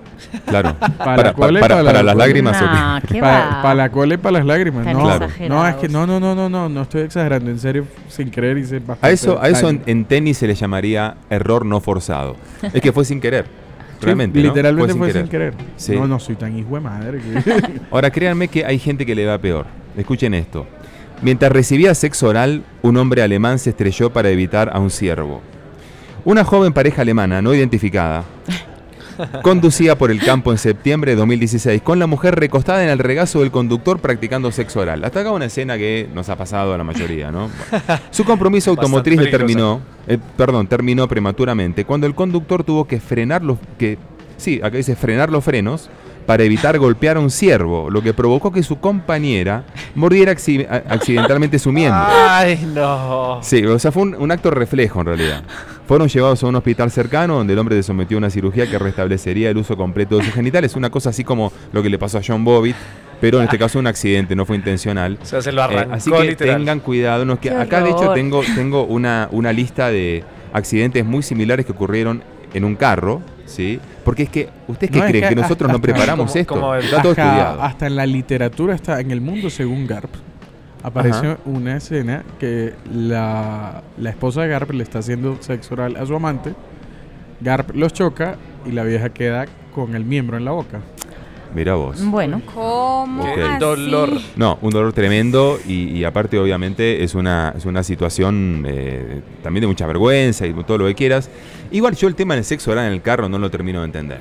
Claro. 0.47 0.75
Para 0.81 0.95
Para, 0.99 1.23
la 1.25 1.33
cola 1.35 1.59
y 1.59 1.63
para- 1.63 1.75
para 1.77 1.83
la- 1.83 1.93
para 1.93 2.03
las 2.03 2.17
lágrimas. 2.17 2.57
¿o 2.57 2.61
qué? 2.61 2.65
Nah, 2.73 3.01
¿qué 3.01 3.21
Para 3.21 3.75
la 3.75 3.89
cola 3.91 4.15
y 4.15 4.17
para 4.17 4.39
las 4.39 4.47
lágrimas. 4.47 4.85
Tan 4.85 4.93
No, 4.95 5.03
Claro. 5.05 5.29
no, 5.49 5.69
es 5.69 5.75
que 5.77 5.89
no, 5.89 6.07
no, 6.07 6.21
no, 6.21 6.35
no, 6.35 6.49
no, 6.49 6.69
no 6.69 6.83
estoy 6.83 7.03
exagerando, 7.03 7.51
en 7.51 7.59
serio, 7.59 7.85
sin 8.09 8.31
creer 8.31 8.59
hice 8.59 8.77
A 8.77 8.81
bastante 8.81 9.15
eso, 9.15 9.41
a 9.41 9.49
eso 9.49 9.69
en, 9.69 10.05
tenis 10.05 10.39
se 10.39 10.47
le 10.47 10.55
llamaría 10.55 11.15
error 11.31 11.65
no 11.67 11.81
forzado. 11.81 12.37
Es 12.73 12.81
que 12.81 12.93
fue 12.93 13.05
sin 13.05 13.21
querer. 13.21 13.45
Sí, 13.95 14.07
Realmente. 14.07 14.39
¿no? 14.39 14.49
literalmente 14.49 14.95
fue 14.95 15.13
sin 15.13 15.29
querer. 15.29 15.55
Sí. 15.77 15.93
No, 15.97 16.07
no 16.07 16.19
soy 16.19 16.35
tan 16.37 16.59
hijo 16.59 16.75
de 16.75 16.81
madre. 16.81 17.21
que- 17.21 17.81
Ahora, 17.91 18.11
créanme 18.11 18.49
que 18.49 18.63
hay 18.67 18.79
gente 18.79 19.07
que 19.07 19.15
le 19.15 19.25
va 19.25 19.39
peor. 19.39 19.65
Escuchen 19.97 20.35
esto. 20.35 20.67
Mientras 21.23 21.51
recibía 21.51 21.95
sexo 21.95 22.29
oral, 22.29 22.65
un 22.83 22.97
hombre 22.99 23.23
alemán 23.23 23.59
se 23.59 23.71
estrelló 23.71 24.11
para 24.11 24.29
evitar 24.29 24.69
a 24.75 24.79
un 24.79 24.91
ciervo. 24.91 25.41
Una 26.27 26.45
joven 26.45 26.73
pareja 26.75 27.01
alemana 27.01 27.41
no 27.41 27.55
identificada 27.55 28.25
conducía 29.43 29.97
por 29.97 30.11
el 30.11 30.21
campo 30.21 30.53
en 30.53 30.59
septiembre 30.59 31.13
de 31.13 31.17
2016 31.17 31.83
con 31.83 31.99
la 31.99 32.07
mujer 32.07 32.35
recostada 32.35 32.83
en 32.83 32.91
el 32.91 32.99
regazo 32.99 33.41
del 33.41 33.51
conductor 33.51 33.99
practicando 34.01 34.51
sexo 34.53 34.81
oral. 34.81 35.05
Hasta 35.05 35.21
acá 35.21 35.33
una 35.33 35.47
escena 35.47 35.77
que 35.77 36.09
nos 36.15 36.29
ha 36.29 36.37
pasado 36.37 36.75
a 36.75 36.79
la 36.79 36.85
mayoría, 36.85 37.31
¿no? 37.31 37.51
Bueno. 37.71 38.01
Su 38.11 38.25
compromiso 38.25 38.71
automotriz 38.71 39.19
determinó, 39.19 39.81
eh, 40.07 40.19
perdón, 40.37 40.67
terminó 40.67 41.09
prematuramente 41.09 41.85
cuando 41.85 42.07
el 42.07 42.15
conductor 42.15 42.65
tuvo 42.65 42.87
que 42.87 43.01
frenar 43.01 43.43
los 43.43 43.59
que 43.79 43.99
sí, 44.37 44.61
acá 44.63 44.77
dice 44.77 44.97
frenar 44.97 45.31
los 45.31 45.45
frenos 45.45 45.91
para 46.27 46.43
evitar 46.43 46.79
golpear 46.79 47.19
a 47.19 47.21
un 47.21 47.31
ciervo, 47.31 47.91
lo 47.91 48.03
que 48.03 48.15
provocó 48.15 48.51
que 48.51 48.63
su 48.63 48.81
compañera 48.81 49.65
mordiera 49.95 50.33
accidentalmente 50.33 51.59
su 51.59 51.71
miembro. 51.71 52.03
Ay, 52.07 52.67
no. 52.75 53.41
Sí, 53.43 53.65
o 53.65 53.79
sea, 53.79 53.93
fue 53.93 54.05
un, 54.05 54.15
un 54.15 54.31
acto 54.31 54.51
reflejo 54.51 55.01
en 55.01 55.07
realidad. 55.07 55.43
Fueron 55.87 56.09
llevados 56.09 56.43
a 56.43 56.47
un 56.47 56.57
hospital 56.57 56.91
cercano 56.91 57.37
donde 57.37 57.53
el 57.53 57.59
hombre 57.59 57.77
se 57.77 57.83
sometió 57.83 58.17
a 58.17 58.19
una 58.19 58.31
cirugía 58.31 58.67
que 58.69 58.79
restablecería 58.79 59.51
el 59.51 59.59
uso 59.59 59.77
completo 59.77 60.17
de 60.17 60.25
sus 60.25 60.33
genitales. 60.35 60.77
Una 60.77 60.89
cosa 60.91 61.11
así 61.11 61.25
como 61.25 61.53
lo 61.73 61.83
que 61.83 61.91
le 61.91 61.99
pasó 61.99 62.17
a 62.19 62.23
John 62.27 62.43
Bobbitt, 62.43 62.75
pero 63.21 63.39
en 63.39 63.45
este 63.45 63.59
caso 63.59 63.79
un 63.79 63.87
accidente, 63.87 64.35
no 64.35 64.47
fue 64.47 64.57
intencional. 64.57 65.19
O 65.21 65.27
sea, 65.27 65.43
se 65.43 65.53
lo 65.53 65.61
Eh, 65.61 65.65
arrancó 65.65 65.95
así 65.95 66.11
que 66.11 66.25
literal. 66.25 66.57
tengan 66.57 66.81
cuidado. 66.81 67.25
no, 67.27 67.39
que 67.39 67.51
acá 67.51 67.83
de 67.83 67.91
hecho 67.91 68.13
tengo, 68.15 68.43
tengo 68.55 68.85
una, 68.85 69.29
una 69.31 69.53
lista 69.53 69.89
de 69.91 70.25
accidentes 70.55 71.05
muy 71.05 71.23
similares 71.23 71.67
que 71.67 71.73
ocurrieron 71.73 72.23
en 72.55 72.65
un 72.65 72.77
carro, 72.77 73.21
¿sí? 73.45 73.79
Porque 74.07 74.23
es 74.23 74.29
que, 74.31 74.49
¿ustedes 74.69 74.91
qué 74.91 74.99
No, 74.99 75.05
es 75.05 75.11
creen? 75.11 75.25
que 75.25 75.29
Que 75.35 75.41
nosotros 75.41 75.71
no 75.71 75.81
preparamos 75.81 76.31
como- 76.31 76.41
esto. 76.41 76.55
como 76.55 76.75
el- 76.77 76.85
Está 76.85 77.03
todo 77.03 77.11
Hasta- 77.13 77.25
estudiado. 77.27 77.63
Hasta 77.63 77.87
en 77.89 77.97
la 77.97 78.07
literatura, 78.07 78.75
está 78.75 79.01
en 79.01 79.11
el 79.11 79.21
mundo 79.21 79.51
según 79.51 79.87
Garp. 79.87 80.11
Aparece 80.85 81.39
una 81.47 81.77
escena 81.79 82.23
que 82.39 82.75
la, 82.95 83.83
la 83.99 84.11
esposa 84.11 84.43
de 84.43 84.49
Garp 84.49 84.71
le 84.71 84.83
está 84.83 84.99
haciendo 85.01 85.39
sexo 85.41 85.75
oral 85.75 85.97
a 85.97 86.05
su 86.05 86.15
amante. 86.15 86.55
Garp 87.41 87.75
los 87.75 87.93
choca 87.93 88.37
y 88.67 88.71
la 88.73 88.85
vieja 88.85 89.09
queda 89.09 89.47
con 89.75 89.95
el 89.95 90.05
miembro 90.05 90.37
en 90.37 90.45
la 90.45 90.51
boca. 90.53 90.81
Mira 91.55 91.75
vos. 91.75 92.05
Bueno, 92.05 92.43
¿Cómo 92.53 93.23
Ok. 93.23 93.39
así? 93.39 93.59
Dolor. 93.61 94.11
No, 94.37 94.59
un 94.61 94.71
dolor 94.71 94.93
tremendo 94.93 95.59
y, 95.67 95.89
y 95.91 96.05
aparte 96.05 96.39
obviamente 96.39 97.03
es 97.03 97.15
una, 97.15 97.55
es 97.57 97.65
una 97.65 97.83
situación 97.83 98.65
eh, 98.67 99.23
también 99.43 99.63
de 99.63 99.69
mucha 99.69 99.87
vergüenza 99.87 100.47
y 100.47 100.53
todo 100.65 100.79
lo 100.79 100.87
que 100.87 100.95
quieras. 100.95 101.31
Igual 101.71 101.95
yo 101.97 102.09
el 102.09 102.15
tema 102.15 102.35
del 102.35 102.45
sexo 102.45 102.73
oral 102.73 102.87
en 102.89 102.93
el 102.93 103.03
carro 103.03 103.29
no 103.29 103.39
lo 103.39 103.51
termino 103.51 103.81
de 103.81 103.87
entender. 103.87 104.21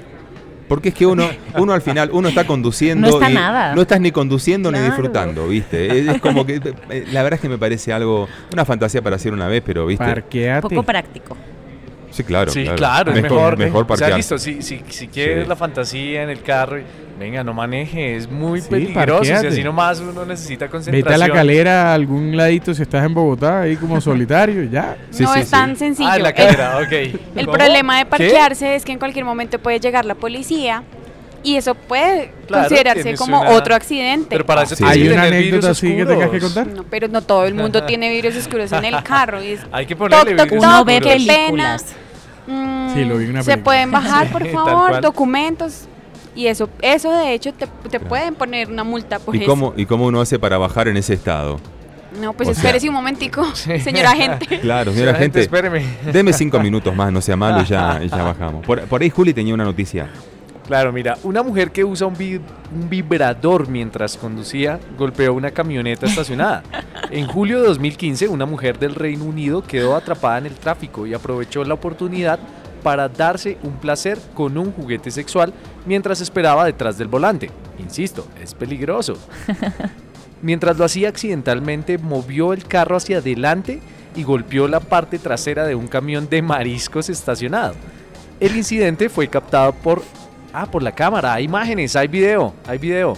Porque 0.73 0.89
es 0.89 0.95
que 0.95 1.05
uno, 1.05 1.29
uno 1.59 1.71
al 1.71 1.83
final, 1.83 2.09
uno 2.11 2.29
está 2.29 2.47
conduciendo 2.47 3.07
No 3.07 3.13
está 3.13 3.29
y 3.29 3.33
nada. 3.35 3.75
no 3.75 3.81
estás 3.83 4.01
ni 4.01 4.11
conduciendo 4.11 4.71
ni 4.71 4.79
disfrutando, 4.79 5.47
¿viste? 5.47 5.99
Es, 5.99 6.07
es 6.07 6.19
como 6.19 6.47
que, 6.47 6.55
eh, 6.89 7.05
la 7.11 7.21
verdad 7.21 7.35
es 7.35 7.41
que 7.41 7.49
me 7.49 7.59
parece 7.59 7.93
algo, 7.93 8.27
una 8.51 8.65
fantasía 8.65 8.99
para 9.03 9.17
hacer 9.17 9.33
una 9.33 9.47
vez, 9.47 9.61
pero, 9.63 9.85
¿viste? 9.85 10.03
Parqueate. 10.03 10.67
poco 10.67 10.81
práctico. 10.81 11.37
Sí, 12.13 12.23
claro. 12.23 12.51
sí, 12.51 12.63
claro, 12.75 13.11
es 13.11 13.21
mejor. 13.21 13.57
mejor. 13.57 13.85
O 13.89 13.97
sea, 13.97 14.15
listo, 14.15 14.37
si, 14.37 14.61
si, 14.61 14.81
si 14.89 15.07
quieres 15.07 15.43
Sí. 15.43 15.49
la 15.49 15.55
fantasía 15.55 16.21
en 16.23 16.29
el 16.29 16.41
carro, 16.43 16.77
venga, 17.19 17.43
no 17.43 17.53
maneje, 17.53 18.15
es 18.15 18.29
muy 18.29 18.61
Sí, 18.61 18.69
peligroso. 18.69 19.23
Si 19.23 19.31
parquéate. 19.31 19.47
así 19.53 19.63
nomás 19.63 19.99
uno 19.99 20.23
necesita 20.25 20.65
Vete 20.65 20.71
concentración. 20.71 21.13
a 21.23 21.27
la 21.27 21.33
calera 21.33 21.89
a 21.91 21.93
algún 21.95 22.37
ladito 22.37 22.73
si 22.73 22.83
estás 22.83 23.03
en 23.05 23.13
Bogotá, 23.15 23.61
ahí 23.61 23.75
como 23.77 23.99
solitario, 24.01 24.63
ya. 24.63 24.95
Sí, 25.09 25.23
no 25.23 25.33
sí, 25.33 25.39
es 25.39 25.45
sí. 25.45 25.51
tan 25.51 25.75
sencillo. 25.75 26.09
Ah, 26.11 26.17
en 26.17 26.23
la 26.23 26.29
El- 26.29 26.35
calera, 26.35 26.77
ok. 26.77 26.91
El 26.91 27.45
¿Cómo? 27.45 27.57
problema 27.57 27.97
de 27.97 28.03
¿Qué? 28.03 28.09
parquearse 28.09 28.75
es 28.75 28.85
que 28.85 28.91
en 28.91 28.99
cualquier 28.99 29.25
momento 29.25 29.57
puede 29.57 29.79
llegar 29.79 30.05
la 30.05 30.13
policía 30.15 30.83
y 31.45 31.57
eso 31.57 31.75
puede 31.75 32.31
Claro, 32.47 32.63
considerarse 32.69 33.15
como 33.15 33.41
una- 33.41 33.49
otro 33.51 33.75
accidente. 33.75 34.27
Pero 34.29 34.45
para 34.45 34.63
eso 34.63 34.75
Sí. 34.75 34.83
Hay 34.87 35.07
una 35.09 35.23
anécdota 35.23 35.71
así 35.71 35.95
que 35.95 36.05
tengas 36.05 36.29
que 36.29 36.39
contar. 36.39 36.67
No, 36.67 36.83
pero 36.83 37.07
no 37.09 37.21
todo 37.21 37.45
el 37.45 37.53
mundo 37.53 37.83
tiene 37.83 38.09
vidrios 38.09 38.35
oscuros 38.35 38.71
en 38.71 38.85
el 38.85 39.01
carro. 39.03 39.43
Y 39.43 39.47
es, 39.53 39.61
Hay 39.71 39.85
que 39.85 39.95
ponerle 39.95 40.35
Toc, 40.35 40.37
toc, 40.37 40.45
vidrios 40.45 40.63
toc, 40.63 40.69
Uno 40.71 40.85
ve 40.85 41.01
qué 41.01 41.13
oscuros. 41.15 41.27
pena. 41.35 41.77
Mm, 42.47 42.93
Sí, 42.93 43.05
lo 43.05 43.17
vi 43.17 43.25
en 43.25 43.29
una 43.31 43.43
Se 43.43 43.57
pueden 43.57 43.91
bajar, 43.91 44.31
por 44.31 44.47
favor, 44.49 45.01
documentos. 45.01 45.87
Y 46.35 46.47
eso, 46.47 46.67
eso 46.81 47.11
de 47.11 47.33
hecho 47.33 47.53
te, 47.53 47.67
te 47.89 47.99
pueden 47.99 48.33
poner 48.33 48.67
una 48.69 48.83
multa 48.83 49.19
por 49.19 49.35
¿Y 49.35 49.39
eso. 49.39 49.47
cómo, 49.47 49.73
¿Y 49.77 49.85
cómo 49.85 50.05
uno 50.07 50.19
hace 50.19 50.39
para 50.39 50.57
bajar 50.57 50.87
en 50.87 50.97
ese 50.97 51.13
estado? 51.13 51.59
No, 52.19 52.33
pues 52.33 52.49
O 52.49 52.53
sea- 52.53 52.63
espérese 52.63 52.87
un 52.89 52.95
momentico, 52.95 53.43
señora 53.55 54.11
agente. 54.11 54.59
Claro, 54.59 54.93
señora 54.93 55.15
gente, 55.15 55.41
espéreme. 55.41 55.83
deme 56.11 56.33
cinco 56.33 56.59
minutos 56.59 56.95
más, 56.95 57.11
no 57.11 57.21
sea 57.21 57.35
malo 57.35 57.61
y 57.61 57.65
ya, 57.65 57.99
y 58.03 58.07
ya 58.09 58.23
bajamos. 58.23 58.65
Por, 58.65 58.81
por 58.81 59.01
ahí 59.01 59.09
Juli 59.09 59.33
tenía 59.33 59.53
una 59.53 59.63
noticia. 59.63 60.09
Claro, 60.67 60.93
mira, 60.93 61.17
una 61.23 61.43
mujer 61.43 61.71
que 61.71 61.83
usa 61.83 62.07
un, 62.07 62.15
vi- 62.17 62.39
un 62.73 62.89
vibrador 62.89 63.67
mientras 63.67 64.15
conducía 64.17 64.79
golpeó 64.97 65.33
una 65.33 65.51
camioneta 65.51 66.05
estacionada. 66.05 66.63
En 67.11 67.27
julio 67.27 67.61
de 67.61 67.67
2015, 67.67 68.27
una 68.29 68.45
mujer 68.47 68.79
del 68.79 68.95
Reino 68.95 69.25
Unido 69.25 69.61
quedó 69.61 69.95
atrapada 69.95 70.39
en 70.39 70.47
el 70.47 70.55
tráfico 70.55 71.05
y 71.05 71.13
aprovechó 71.13 71.63
la 71.63 71.75
oportunidad 71.75 72.39
para 72.81 73.07
darse 73.07 73.57
un 73.61 73.73
placer 73.73 74.17
con 74.33 74.57
un 74.57 74.71
juguete 74.71 75.11
sexual 75.11 75.53
mientras 75.85 76.21
esperaba 76.21 76.65
detrás 76.65 76.97
del 76.97 77.09
volante. 77.09 77.51
Insisto, 77.77 78.25
es 78.41 78.55
peligroso. 78.55 79.17
Mientras 80.41 80.77
lo 80.77 80.85
hacía 80.85 81.09
accidentalmente, 81.09 81.97
movió 81.97 82.51
el 82.51 82.65
carro 82.65 82.95
hacia 82.97 83.19
adelante 83.19 83.79
y 84.15 84.23
golpeó 84.23 84.67
la 84.67 84.79
parte 84.79 85.19
trasera 85.19 85.65
de 85.65 85.75
un 85.75 85.87
camión 85.87 86.27
de 86.29 86.41
mariscos 86.41 87.09
estacionado. 87.09 87.75
El 88.39 88.55
incidente 88.57 89.07
fue 89.09 89.27
captado 89.27 89.71
por 89.73 90.01
Ah, 90.53 90.67
por 90.67 90.83
la 90.83 90.91
cámara, 90.91 91.33
hay 91.33 91.45
imágenes, 91.45 91.95
hay 91.95 92.07
video, 92.07 92.53
hay 92.67 92.77
video. 92.77 93.17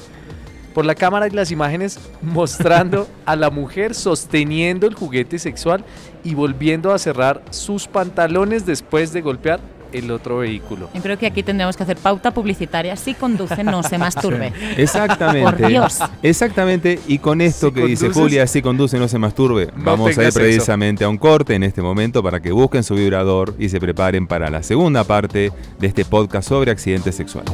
Por 0.74 0.86
la 0.86 0.96
cámara 0.96 1.28
y 1.28 1.32
las 1.32 1.52
imágenes 1.52 2.00
mostrando 2.22 3.10
a 3.26 3.36
la 3.36 3.50
mujer 3.50 3.94
sosteniendo 3.94 4.88
el 4.88 4.94
juguete 4.94 5.38
sexual 5.38 5.84
y 6.24 6.34
volviendo 6.34 6.94
a 6.94 6.98
cerrar 6.98 7.44
sus 7.50 7.88
pantalones 7.88 8.66
después 8.66 9.12
de 9.12 9.22
golpear 9.22 9.60
el 9.98 10.12
otro 10.12 10.40
vehículo. 10.40 10.90
Yo 10.94 11.02
creo 11.02 11.18
que 11.18 11.28
aquí 11.28 11.44
tendríamos 11.44 11.76
que 11.78 11.84
hacer 11.84 11.98
pauta 11.98 12.32
publicitaria. 12.32 12.96
Si 12.96 13.14
conduce, 13.14 13.64
no 13.64 13.84
se 13.84 13.98
masturbe. 14.06 14.54
Exactamente. 14.78 15.44
Por 15.44 15.68
Dios. 15.68 16.00
Exactamente. 16.22 17.00
Y 17.08 17.20
con 17.20 17.42
esto 17.42 17.68
Si 17.70 17.74
que 17.74 17.86
dice 17.86 18.10
Julia, 18.10 18.48
si 18.48 18.62
conduce 18.62 18.98
no 19.00 19.08
se 19.08 19.18
masturbe, 19.18 19.70
no 19.76 19.84
vamos 19.84 20.18
a 20.18 20.24
ir 20.24 20.34
precisamente 20.34 21.04
a 21.04 21.10
un 21.10 21.18
corte 21.18 21.56
en 21.56 21.64
este 21.64 21.82
momento 21.82 22.22
para 22.24 22.42
que 22.42 22.52
busquen 22.52 22.84
su 22.84 22.96
vibrador 22.96 23.56
y 23.58 23.70
se 23.70 23.80
preparen 23.80 24.28
para 24.28 24.50
la 24.50 24.64
segunda 24.64 25.04
parte 25.04 25.52
de 25.80 25.88
este 25.88 26.06
podcast 26.06 26.50
sobre 26.50 26.72
accidentes 26.72 27.16
sexuales. 27.16 27.52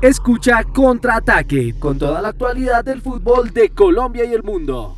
Escucha 0.00 0.62
Contraataque 0.62 1.74
con 1.76 1.98
toda 1.98 2.22
la 2.22 2.28
actualidad 2.28 2.84
del 2.84 3.02
fútbol 3.02 3.52
de 3.52 3.70
Colombia 3.70 4.24
y 4.24 4.32
el 4.32 4.44
mundo. 4.44 4.96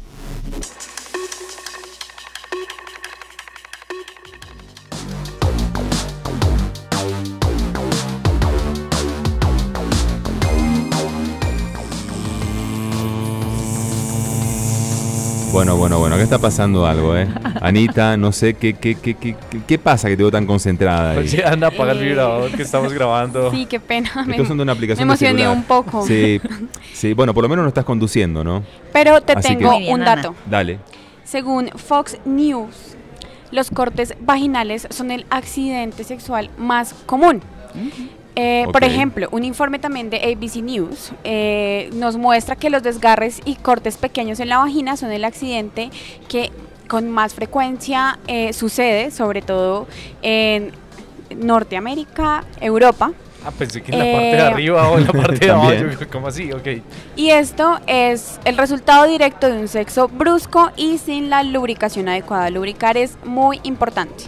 Bueno, 15.61 15.77
bueno, 15.77 15.99
bueno, 15.99 16.15
acá 16.15 16.25
está 16.25 16.39
pasando 16.39 16.87
algo, 16.87 17.15
¿eh? 17.15 17.29
Anita, 17.61 18.17
no 18.17 18.33
sé 18.33 18.55
qué, 18.55 18.73
qué, 18.73 18.95
qué, 18.95 19.13
qué, 19.15 19.37
qué- 19.69 19.79
pasa 19.79 20.09
que 20.09 20.17
te 20.17 20.23
veo 20.23 20.31
tan 20.33 20.47
concentrada 20.47 21.11
ahí. 21.11 21.19
Oye, 21.19 21.45
anda, 21.45 21.67
apaga 21.67 21.93
el 21.93 21.99
Eh, 21.99 22.05
vibrador 22.07 22.51
que 22.53 22.63
estamos 22.63 22.95
grabando. 22.95 23.51
Sí, 23.51 23.67
qué 23.67 23.79
pena. 23.79 24.11
Me, 24.27 24.37
Esto 24.37 24.47
son 24.49 24.57
de 24.57 24.63
una 24.63 24.73
me 24.73 24.79
aplicación 24.79 25.07
de 25.07 25.13
emocioné 25.13 25.47
un 25.51 25.65
poco. 25.65 26.07
Sí, 26.07 26.41
sí, 26.95 27.13
bueno, 27.13 27.35
por 27.35 27.43
lo 27.43 27.51
menos 27.51 27.65
no 27.65 27.69
estás 27.69 27.85
conduciendo, 27.85 28.43
¿no? 28.43 28.63
Pero 28.95 29.21
te 29.21 29.35
Así 29.35 29.49
tengo 29.55 29.77
un 29.77 30.01
Ana. 30.01 30.17
dato. 30.17 30.35
Dale. 30.49 30.79
Según 31.25 31.69
Fox 31.77 32.17
News, 32.25 32.97
los 33.51 33.69
cortes 33.71 34.15
vaginales 34.19 34.87
son 34.89 35.11
el 35.11 35.27
accidente 35.29 36.05
sexual 36.05 36.49
más 36.57 36.95
común. 37.05 37.43
Eh, 38.37 38.67
Por 38.73 38.85
ejemplo, 38.85 39.29
un 39.33 39.45
informe 39.45 39.79
también 39.79 40.09
de 40.09 40.19
ABC 40.19 40.63
News 40.63 41.13
eh, 41.25 41.91
nos 41.93 42.17
muestra 42.17 42.57
que 42.57 42.71
los 42.71 42.83
desgarres 42.83 43.41
y 43.45 43.57
cortes 43.57 43.97
pequeños 43.97 44.39
en 44.41 44.49
la 44.49 44.59
vagina 44.59 44.97
son 44.97 45.11
el 45.11 45.25
accidente 45.25 45.91
que 46.29 46.51
con 46.89 47.11
más 47.11 47.35
frecuencia 47.35 48.19
eh, 48.27 48.53
sucede, 48.53 49.11
sobre 49.11 49.43
todo 49.43 49.87
en 50.23 50.73
Norteamérica, 51.37 52.45
Europa. 52.61 53.13
Ah, 53.45 53.51
pensé 53.57 53.81
que 53.83 53.93
en 53.93 53.99
la 53.99 54.07
Eh, 54.07 54.13
parte 54.13 54.37
de 54.37 54.43
arriba 54.43 54.89
o 54.91 54.99
en 54.99 55.07
la 55.07 55.13
parte 55.13 55.47
de 55.47 55.51
abajo. 55.51 55.71
¿Cómo 56.13 56.29
así? 56.29 56.53
Ok. 56.53 56.67
Y 57.17 57.31
esto 57.31 57.79
es 57.87 58.39
el 58.45 58.57
resultado 58.59 59.07
directo 59.07 59.49
de 59.49 59.59
un 59.59 59.69
sexo 59.69 60.09
brusco 60.09 60.71
y 60.77 60.99
sin 60.99 61.31
la 61.31 61.43
lubricación 61.43 62.09
adecuada. 62.09 62.51
Lubricar 62.51 62.97
es 62.97 63.17
muy 63.25 63.61
importante. 63.63 64.25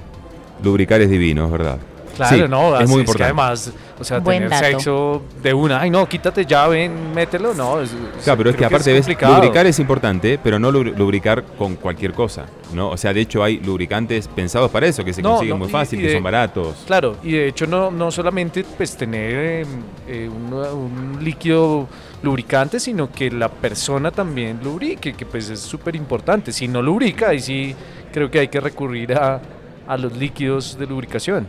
Lubricar 0.62 1.00
es 1.00 1.10
divino, 1.10 1.44
es 1.46 1.50
verdad. 1.52 1.78
Claro, 2.16 2.36
Sí, 2.36 2.42
no, 2.48 2.78
es 2.78 2.88
muy 2.88 2.96
que 2.96 3.00
importante. 3.00 3.24
además, 3.24 3.72
o 3.98 4.04
sea, 4.04 4.18
Buen 4.18 4.38
tener 4.44 4.50
dato. 4.50 4.64
sexo 4.66 5.22
de 5.42 5.54
una, 5.54 5.80
ay 5.80 5.88
no, 5.90 6.06
quítate 6.08 6.44
ya, 6.44 6.66
ven, 6.68 7.12
mételo, 7.14 7.54
no. 7.54 7.80
es- 7.80 7.90
Claro, 8.22 8.38
pero 8.38 8.50
es 8.50 8.56
que 8.56 8.64
aparte 8.64 8.92
ves, 8.92 9.00
complicado. 9.02 9.34
lubricar 9.36 9.66
es 9.66 9.78
importante, 9.78 10.38
pero 10.42 10.58
no 10.58 10.70
lubri- 10.70 10.94
lubricar 10.96 11.42
con 11.56 11.76
cualquier 11.76 12.12
cosa, 12.12 12.44
¿no? 12.74 12.90
O 12.90 12.96
sea, 12.96 13.12
de 13.14 13.20
hecho 13.22 13.42
hay 13.42 13.58
lubricantes 13.60 14.28
pensados 14.28 14.70
para 14.70 14.86
eso, 14.86 15.04
que 15.04 15.12
se 15.12 15.22
No, 15.22 15.30
consiguen 15.30 15.54
no, 15.54 15.58
muy 15.58 15.68
y- 15.68 15.70
fácil, 15.70 16.00
y 16.00 16.02
que 16.02 16.12
son 16.12 16.22
baratos. 16.22 16.82
Claro, 16.86 17.16
y 17.22 17.32
de 17.32 17.48
hecho 17.48 17.66
no, 17.66 17.90
no 17.90 18.10
solamente 18.10 18.64
pues 18.76 18.96
tener 18.96 19.34
eh, 19.34 19.66
eh, 20.08 20.28
un, 20.28 20.52
un 20.52 21.24
líquido 21.24 21.88
lubricante, 22.22 22.78
sino 22.78 23.10
que 23.10 23.30
la 23.30 23.48
persona 23.48 24.10
también 24.10 24.60
lubrique, 24.62 25.14
que 25.14 25.24
pues 25.26 25.48
es 25.48 25.60
súper 25.60 25.96
importante. 25.96 26.52
Si 26.52 26.68
no 26.68 26.82
lubrica, 26.82 27.30
ahí 27.30 27.40
sí 27.40 27.74
creo 28.12 28.30
que 28.30 28.38
hay 28.40 28.48
que 28.48 28.60
recurrir 28.60 29.14
a, 29.14 29.40
a 29.88 29.96
los 29.96 30.16
líquidos 30.16 30.78
de 30.78 30.86
lubricación. 30.86 31.46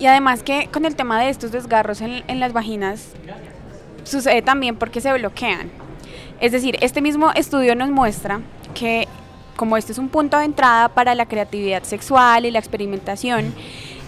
Y 0.00 0.06
además 0.06 0.42
que 0.42 0.68
con 0.72 0.84
el 0.86 0.96
tema 0.96 1.20
de 1.20 1.28
estos 1.28 1.52
desgarros 1.52 2.00
en, 2.00 2.24
en 2.26 2.40
las 2.40 2.52
vaginas 2.52 3.12
sucede 4.02 4.42
también 4.42 4.74
porque 4.76 5.00
se 5.00 5.12
bloquean. 5.12 5.70
Es 6.40 6.52
decir, 6.52 6.76
este 6.80 7.02
mismo 7.02 7.30
estudio 7.32 7.76
nos 7.76 7.90
muestra 7.90 8.40
que 8.74 9.06
como 9.56 9.76
este 9.76 9.92
es 9.92 9.98
un 9.98 10.08
punto 10.08 10.38
de 10.38 10.46
entrada 10.46 10.88
para 10.88 11.14
la 11.14 11.26
creatividad 11.26 11.82
sexual 11.82 12.46
y 12.46 12.50
la 12.50 12.58
experimentación, 12.58 13.54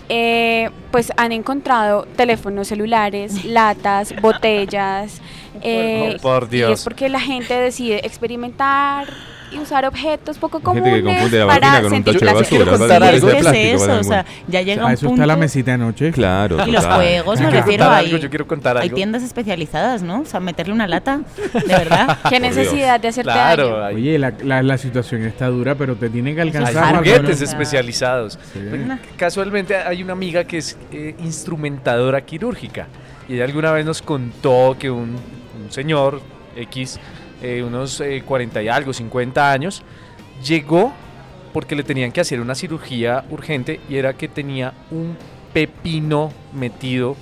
eh, 0.08 0.70
pues 0.90 1.12
han 1.18 1.30
encontrado 1.32 2.06
teléfonos 2.16 2.68
celulares, 2.68 3.44
latas, 3.46 4.14
botellas. 4.22 5.20
eh, 5.61 6.16
Oh, 6.18 6.22
por 6.22 6.49
Y 6.54 6.62
es 6.62 6.82
porque 6.84 7.11
la 7.11 7.20
gente 7.20 7.52
decide 7.52 8.00
experimentar 8.06 9.08
y 9.54 9.59
usar 9.59 9.85
objetos 9.87 10.38
poco 10.38 10.59
Hay 10.59 10.62
gente 10.64 10.80
comunes 10.80 11.02
que 11.02 11.02
confunde 11.14 11.38
la 11.38 11.47
para 11.47 11.76
con 11.76 11.85
un 11.85 11.90
sentir 11.90 12.12
tacho 12.14 12.25
de 12.26 12.32
basura. 12.32 12.78
Contar. 12.78 14.00
O 14.00 14.04
sea, 14.04 14.26
ya 14.49 14.62
llega 14.62 14.82
A 14.82 14.87
un 14.87 14.92
eso 14.92 15.06
punto... 15.06 15.23
está 15.23 15.26
la 15.26 15.37
mesita 15.37 15.73
de 15.73 15.78
noche. 15.78 16.12
Claro, 16.12 16.66
Y 16.66 16.71
los 16.71 16.85
juegos, 16.87 17.40
me 17.40 17.50
refiero 17.50 17.85
algo, 17.85 18.16
yo 18.16 18.28
quiero 18.28 18.47
contar 18.47 18.76
Hay 18.78 18.85
algo. 18.85 18.97
tiendas 18.97 19.23
especializadas, 19.23 20.02
¿no? 20.02 20.21
O 20.21 20.25
sea, 20.25 20.40
meterle 20.40 20.73
una 20.73 20.87
lata, 20.88 21.21
de 21.52 21.61
verdad. 21.66 22.18
¿Qué 22.28 22.40
necesidad 22.40 23.00
de 23.00 23.09
hacerte 23.09 23.30
Claro, 23.32 23.68
daño? 23.78 23.85
hay 23.85 23.94
Oye, 23.97 24.18
la, 24.18 24.32
la, 24.42 24.62
la 24.62 24.78
situación 24.78 25.23
está 25.25 25.47
dura, 25.49 25.75
pero 25.75 25.97
te 25.97 26.09
tienen 26.09 26.35
que 26.35 26.40
hay 26.42 26.49
alcanzar. 26.49 26.94
O 26.94 26.99
juguetes 26.99 27.40
especializados. 27.42 28.38
Sí. 28.52 28.61
Casualmente 29.16 29.76
hay 29.76 30.02
una 30.02 30.12
amiga 30.12 30.44
que 30.44 30.59
es 30.59 30.76
eh, 30.92 31.14
instrumentadora 31.23 32.21
quirúrgica 32.25 32.87
y 33.28 33.35
ella 33.35 33.44
alguna 33.44 33.73
vez 33.73 33.85
nos 33.87 34.02
contó 34.02 34.76
que 34.78 34.90
un, 34.90 35.11
un 35.62 35.71
señor 35.71 36.21
X, 36.56 36.99
eh, 37.42 37.62
unos 37.62 38.00
eh, 38.00 38.22
40 38.25 38.62
y 38.62 38.68
algo, 38.68 38.92
50 38.92 39.52
años, 39.52 39.82
llegó 40.44 40.92
porque 41.52 41.76
le 41.76 41.82
tenían 41.82 42.12
que 42.12 42.20
hacer 42.20 42.40
una 42.40 42.54
cirugía 42.54 43.25
urgente 43.30 43.80
y 43.88 43.96
era 43.96 44.14
que 44.14 44.28
tenía 44.28 44.72
un 44.90 45.16
pepino 45.52 46.32
metido 46.54 47.16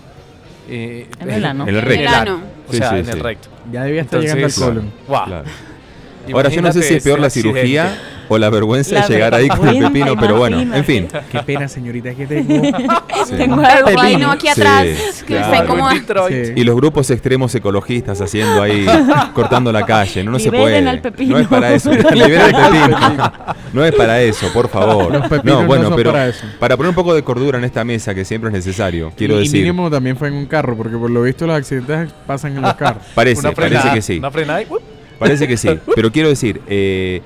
eh, 0.69 1.09
En 1.19 1.31
el 1.31 1.45
ano. 1.45 1.65
En 1.65 1.71
el 1.71 1.77
En 1.77 1.85
recto. 1.85 2.01
el 2.03 2.09
ano. 2.09 2.41
O 2.69 2.73
sea, 2.73 2.91
sí, 2.91 2.97
en 2.97 3.09
el 3.09 3.21
recto. 3.21 3.49
Ya 3.73 3.85
debía 3.85 4.03
estar 4.03 4.21
Entonces, 4.21 4.57
llegando 4.57 4.65
al 4.65 4.83
colon. 4.83 4.93
Guau. 5.09 5.27
Claro. 5.27 5.45
Ahora 6.33 6.49
yo 6.51 6.63
no 6.63 6.73
sé 6.73 6.83
si 6.83 6.95
es 6.95 7.03
peor 7.03 7.19
la 7.19 7.31
cirugía 7.31 7.87
accidente. 7.87 8.10
O 8.33 8.39
la 8.39 8.49
vergüenza 8.49 8.95
La 8.95 9.09
de 9.09 9.15
llegar 9.15 9.35
ahí 9.35 9.49
con 9.49 9.67
el 9.67 9.79
pepino, 9.83 10.15
pero 10.17 10.37
bueno, 10.39 10.61
en 10.61 10.85
fin. 10.85 11.09
Qué 11.33 11.43
pena, 11.43 11.67
señorita, 11.67 12.15
que 12.15 12.27
tengo. 12.27 12.63
Sí. 13.27 13.35
Tengo 13.37 13.61
algo 13.61 14.01
ahí 14.01 14.15
ahí. 14.15 14.17
no 14.17 14.31
aquí 14.31 14.47
Sí, 14.47 14.61
atrás, 14.61 15.25
que 15.27 15.37
claro. 15.37 16.29
Sí. 16.29 16.53
Y 16.57 16.65
los 16.65 16.75
grupos 16.75 17.11
extremos 17.11 17.55
ecologistas 17.55 18.19
haciendo 18.21 18.63
ahí, 18.63 18.87
cortando 19.35 19.71
la 19.71 19.85
calle, 19.85 20.25
no, 20.25 20.31
no 20.31 20.39
se 20.39 20.51
puede. 20.51 20.79
al 20.89 21.03
pepino. 21.03 21.33
No 21.33 21.39
es 21.39 21.47
para 21.47 21.75
eso. 21.75 21.91
Liberen 22.13 22.41
el 22.41 22.55
pepino. 22.55 23.33
No 23.75 23.85
es 23.85 23.95
para 23.95 24.23
eso, 24.23 24.47
por 24.55 24.69
favor. 24.71 25.13
Los 25.13 25.29
pepinos 25.29 25.61
no, 25.63 25.67
bueno, 25.67 25.83
no 25.83 25.89
son 25.91 25.97
pero 25.99 26.13
para 26.13 26.29
eso. 26.29 26.47
para 26.59 26.77
poner 26.79 26.89
un 26.91 26.95
poco 26.95 27.15
de 27.15 27.23
cordura 27.23 27.59
en 27.59 27.65
esta 27.65 27.85
mesa, 27.85 28.15
que 28.15 28.25
siempre 28.25 28.49
es 28.49 28.55
necesario, 28.55 29.13
quiero 29.17 29.35
y, 29.35 29.39
y 29.39 29.41
decir. 29.43 29.61
mínimo 29.61 29.91
también 29.91 30.17
fue 30.17 30.29
en 30.29 30.35
un 30.35 30.47
carro, 30.47 30.77
porque 30.77 30.97
por 30.97 31.11
lo 31.11 31.23
visto 31.23 31.47
los 31.47 31.57
accidentes 31.57 32.13
pasan 32.27 32.57
en 32.57 32.63
los 32.63 32.75
carros. 32.75 33.03
Parece, 33.15 33.53
parece 33.53 33.91
que 33.93 34.01
sí. 34.03 34.19
Una 34.19 34.31
frenada 34.31 34.63
y 34.63 34.67
¡up! 34.71 34.81
Parece 35.19 35.47
que 35.47 35.59
sí. 35.59 35.69
Pero 35.95 36.11
quiero 36.11 36.31
decir, 36.31 36.63
eh, 36.67 37.21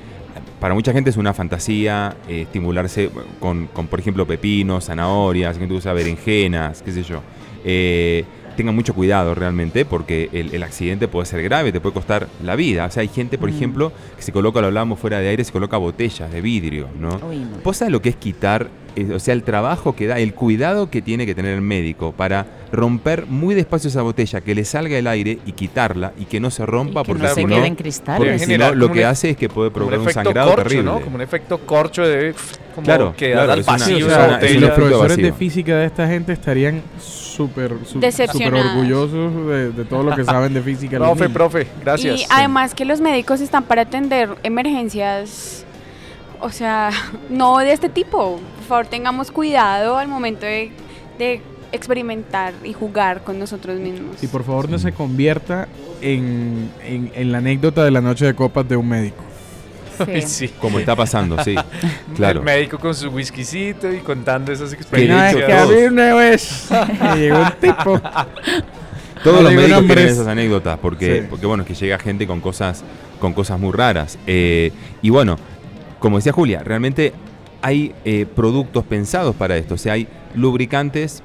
para 0.64 0.72
mucha 0.72 0.94
gente 0.94 1.10
es 1.10 1.18
una 1.18 1.34
fantasía 1.34 2.16
eh, 2.26 2.40
estimularse 2.40 3.10
con, 3.38 3.66
con, 3.66 3.86
por 3.86 4.00
ejemplo, 4.00 4.26
pepinos, 4.26 4.86
zanahorias, 4.86 5.58
gente 5.58 5.74
usa 5.74 5.92
berenjenas, 5.92 6.80
qué 6.80 6.90
sé 6.90 7.02
yo. 7.02 7.20
Eh, 7.66 8.24
tengan 8.56 8.74
mucho 8.74 8.94
cuidado 8.94 9.34
realmente 9.34 9.84
porque 9.84 10.30
el, 10.32 10.54
el 10.54 10.62
accidente 10.62 11.06
puede 11.06 11.26
ser 11.26 11.42
grave, 11.42 11.70
te 11.70 11.82
puede 11.82 11.92
costar 11.92 12.28
la 12.42 12.56
vida. 12.56 12.86
O 12.86 12.90
sea, 12.90 13.02
hay 13.02 13.08
gente, 13.08 13.36
por 13.36 13.50
Mm. 13.50 13.54
ejemplo, 13.56 13.92
que 14.16 14.22
se 14.22 14.32
coloca, 14.32 14.62
lo 14.62 14.68
hablábamos 14.68 14.98
fuera 14.98 15.18
de 15.18 15.28
aire, 15.28 15.44
se 15.44 15.52
coloca 15.52 15.76
botellas 15.76 16.32
de 16.32 16.40
vidrio, 16.40 16.88
¿no? 16.98 17.20
Uy, 17.28 17.40
no. 17.40 17.58
¿Vos 17.62 17.76
sabés 17.76 17.92
lo 17.92 18.00
que 18.00 18.08
es 18.08 18.16
quitar 18.16 18.70
o 19.14 19.18
sea, 19.18 19.34
el 19.34 19.42
trabajo 19.42 19.94
que 19.96 20.06
da, 20.06 20.18
el 20.18 20.34
cuidado 20.34 20.90
que 20.90 21.02
tiene 21.02 21.26
que 21.26 21.34
tener 21.34 21.54
el 21.54 21.60
médico 21.60 22.12
para 22.12 22.46
romper 22.72 23.26
muy 23.26 23.54
despacio 23.54 23.88
esa 23.88 24.02
botella, 24.02 24.40
que 24.40 24.54
le 24.54 24.64
salga 24.64 24.96
el 24.98 25.06
aire 25.06 25.38
y 25.46 25.52
quitarla 25.52 26.12
y 26.18 26.24
que 26.24 26.40
no 26.40 26.50
se 26.50 26.64
rompa 26.66 27.00
Y 27.00 27.02
que 27.04 27.08
porque 27.08 27.22
no 27.22 27.28
se 27.28 27.34
si 27.34 27.44
quede 27.46 27.58
no, 27.60 27.64
en 27.64 27.74
cristales. 27.76 28.18
porque 28.18 28.38
si 28.38 28.58
no, 28.58 28.74
lo 28.74 28.86
que 28.88 28.92
un 28.92 28.98
e- 29.00 29.04
hace 29.04 29.30
es 29.30 29.36
que 29.36 29.48
puede 29.48 29.68
un 29.68 29.74
provocar 29.74 29.98
un 29.98 30.04
efecto 30.04 30.22
sangrado 30.24 30.50
corcho, 30.50 30.62
terrible. 30.64 30.84
¿no? 30.90 31.00
Como 31.00 31.16
un 31.16 31.22
efecto 31.22 31.58
corcho 31.58 32.02
de 32.06 32.34
como 32.74 32.84
Claro, 32.84 33.14
quedar 33.16 33.46
claro, 33.46 33.52
al 33.52 33.58
una- 33.60 33.66
vacío 33.72 34.06
o 34.06 34.10
sea, 34.10 34.24
un 34.26 34.30
botella. 34.34 34.60
los 34.60 34.70
profesores 34.70 35.16
de 35.16 35.32
física 35.32 35.76
de 35.76 35.86
esta 35.86 36.06
gente 36.08 36.32
estarían 36.32 36.82
súper 37.00 37.72
súper 37.84 38.12
orgullosos 38.54 39.46
de, 39.48 39.70
de 39.72 39.84
todo 39.84 40.02
lo 40.02 40.14
que 40.16 40.24
saben 40.24 40.54
de 40.54 40.62
física. 40.62 40.98
Profe, 40.98 41.28
profe, 41.28 41.66
gracias. 41.84 42.20
Y 42.20 42.26
además 42.30 42.74
que 42.74 42.84
los 42.84 43.00
médicos 43.00 43.40
están 43.40 43.64
para 43.64 43.82
atender 43.82 44.30
emergencias, 44.42 45.63
o 46.44 46.50
sea, 46.50 46.90
no 47.30 47.58
de 47.58 47.72
este 47.72 47.88
tipo. 47.88 48.40
Por 48.58 48.64
favor, 48.68 48.86
tengamos 48.86 49.30
cuidado 49.30 49.96
al 49.98 50.08
momento 50.08 50.46
de, 50.46 50.70
de 51.18 51.40
experimentar 51.72 52.54
y 52.64 52.72
jugar 52.72 53.22
con 53.24 53.38
nosotros 53.38 53.78
mismos. 53.80 54.22
Y 54.22 54.26
por 54.28 54.44
favor 54.44 54.68
no 54.70 54.78
se 54.78 54.92
convierta 54.92 55.66
en, 56.00 56.70
en- 56.84 57.10
en 57.14 57.32
la 57.32 57.38
anécdota 57.38 57.84
de 57.84 57.90
la 57.90 58.00
noche 58.00 58.26
de 58.26 58.34
copas 58.34 58.68
de 58.68 58.76
un 58.76 58.88
médico. 58.88 59.22
Sí. 60.06 60.22
sí. 60.22 60.48
Como 60.60 60.80
está 60.80 60.96
pasando, 60.96 61.36
sí. 61.44 61.54
Claro. 62.16 62.40
El 62.40 62.44
médico 62.44 62.78
con 62.80 62.94
su 62.96 63.10
whiskycito 63.10 63.92
y 63.92 63.98
contando 63.98 64.50
esas 64.52 64.72
experiencias. 64.72 65.44
que 65.46 65.52
abrí 65.52 65.84
una 65.84 66.14
vez 66.14 66.68
y 67.14 67.18
llegó 67.18 67.38
un 67.38 67.52
tipo. 67.60 68.00
Todos 69.22 69.36
No 69.36 69.42
los 69.42 69.52
médicos 69.54 69.70
nombres. 69.70 69.96
tienen 69.96 70.12
esas 70.12 70.26
anécdotas 70.26 70.78
porque, 70.80 71.20
Sí. 71.22 71.26
porque 71.30 71.46
bueno, 71.46 71.62
es 71.62 71.68
que 71.68 71.74
llega 71.74 71.98
gente 72.00 72.26
con 72.26 72.40
cosas, 72.40 72.82
con 73.20 73.32
cosas 73.34 73.58
muy 73.60 73.70
raras. 73.72 74.18
Eh, 74.26 74.72
y 75.00 75.10
bueno, 75.10 75.38
como 76.04 76.18
decía 76.18 76.34
Julia, 76.34 76.62
realmente 76.62 77.14
hay 77.62 77.94
eh, 78.04 78.26
productos 78.26 78.84
pensados 78.84 79.34
para 79.34 79.56
esto. 79.56 79.72
O 79.72 79.78
sea, 79.78 79.94
hay 79.94 80.06
lubricantes 80.34 81.22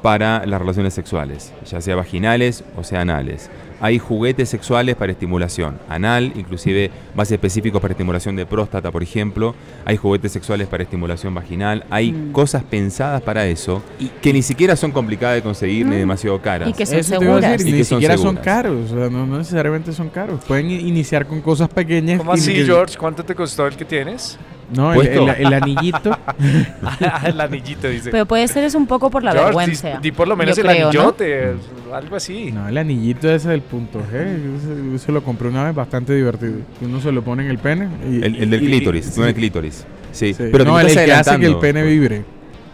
para 0.00 0.46
las 0.46 0.58
relaciones 0.60 0.94
sexuales, 0.94 1.52
ya 1.66 1.82
sea 1.82 1.94
vaginales 1.94 2.64
o 2.74 2.84
sea 2.84 3.02
anales. 3.02 3.50
Hay 3.84 3.98
juguetes 3.98 4.48
sexuales 4.48 4.96
para 4.96 5.12
estimulación 5.12 5.78
anal, 5.90 6.32
inclusive 6.36 6.90
más 7.14 7.30
específicos 7.30 7.82
para 7.82 7.92
estimulación 7.92 8.34
de 8.34 8.46
próstata, 8.46 8.90
por 8.90 9.02
ejemplo. 9.02 9.54
Hay 9.84 9.98
juguetes 9.98 10.32
sexuales 10.32 10.68
para 10.68 10.84
estimulación 10.84 11.34
vaginal. 11.34 11.84
Hay 11.90 12.10
Mm. 12.12 12.32
cosas 12.32 12.62
pensadas 12.62 13.20
para 13.20 13.44
eso 13.46 13.82
que 14.22 14.32
ni 14.32 14.40
siquiera 14.40 14.74
son 14.74 14.90
complicadas 14.90 15.36
de 15.36 15.42
conseguir 15.42 15.84
ni 15.84 15.96
Mm. 15.96 15.98
demasiado 15.98 16.40
caras. 16.40 16.70
Y 16.70 16.72
que 16.72 16.86
son 16.86 16.96
Eso 16.98 17.18
seguras. 17.20 17.42
decir, 17.52 17.68
Y 17.68 17.72
ni 17.72 17.78
que 17.80 17.84
son 17.84 17.98
siquiera 17.98 18.16
son 18.16 18.22
seguras. 18.36 18.44
caros, 18.46 18.90
o 18.90 18.96
sea, 18.98 19.10
no, 19.10 19.26
no 19.26 19.36
necesariamente 19.36 19.92
son 19.92 20.08
caros. 20.08 20.40
Pueden 20.48 20.70
iniciar 20.70 21.26
con 21.26 21.42
cosas 21.42 21.68
pequeñas. 21.68 22.16
¿Cómo 22.16 22.34
y 22.34 22.38
así, 22.38 22.54
que- 22.54 22.64
George? 22.64 22.96
¿Cuánto 22.96 23.22
te 23.22 23.34
costó 23.34 23.66
el 23.66 23.76
que 23.76 23.84
tienes? 23.84 24.38
No, 24.76 24.92
el, 24.94 25.06
el- 25.06 25.28
el 25.28 25.52
anillito. 25.54 26.16
el 27.26 27.40
anillito, 27.40 27.88
dice. 27.88 28.10
Pero 28.10 28.26
puede 28.26 28.46
ser 28.48 28.64
es 28.64 28.74
un 28.74 28.86
poco 28.86 29.10
por 29.10 29.22
la 29.22 29.32
George, 29.32 29.46
vergüenza. 29.46 29.88
Di, 29.92 29.94
di 30.02 30.12
por 30.12 30.28
lo 30.28 30.36
menos 30.36 30.56
yo 30.56 30.62
el 30.62 30.68
creo, 30.68 30.80
¿no? 30.92 31.00
anillote, 31.00 31.54
algo 31.92 32.16
así. 32.16 32.52
No, 32.52 32.68
el 32.68 32.76
anillito 32.78 33.30
ese 33.30 33.48
del 33.50 33.62
punto 33.62 34.00
G. 34.00 34.12
Yo 34.12 34.60
se, 34.60 34.92
yo 34.92 34.98
se 34.98 35.12
lo 35.12 35.22
compré 35.22 35.48
una 35.48 35.64
vez, 35.64 35.74
bastante 35.74 36.14
divertido. 36.14 36.54
Uno 36.80 37.00
se 37.00 37.12
lo 37.12 37.22
pone 37.22 37.44
en 37.44 37.50
el 37.50 37.58
pene. 37.58 37.88
y- 38.10 38.16
El, 38.24 38.36
el 38.36 38.50
del 38.50 38.62
y- 38.62 38.64
y- 38.64 38.68
clítoris, 38.68 39.04
sí, 39.06 39.20
no 39.20 39.26
el 39.26 39.34
clítoris. 39.34 39.84
Sí, 40.12 40.32
sí. 40.32 40.44
pero 40.52 40.64
no, 40.64 40.78
el, 40.78 40.86
el 40.88 40.94
que 40.94 41.12
hace 41.12 41.38
que 41.38 41.46
el 41.46 41.56
pene 41.58 41.82
vibre. 41.82 42.24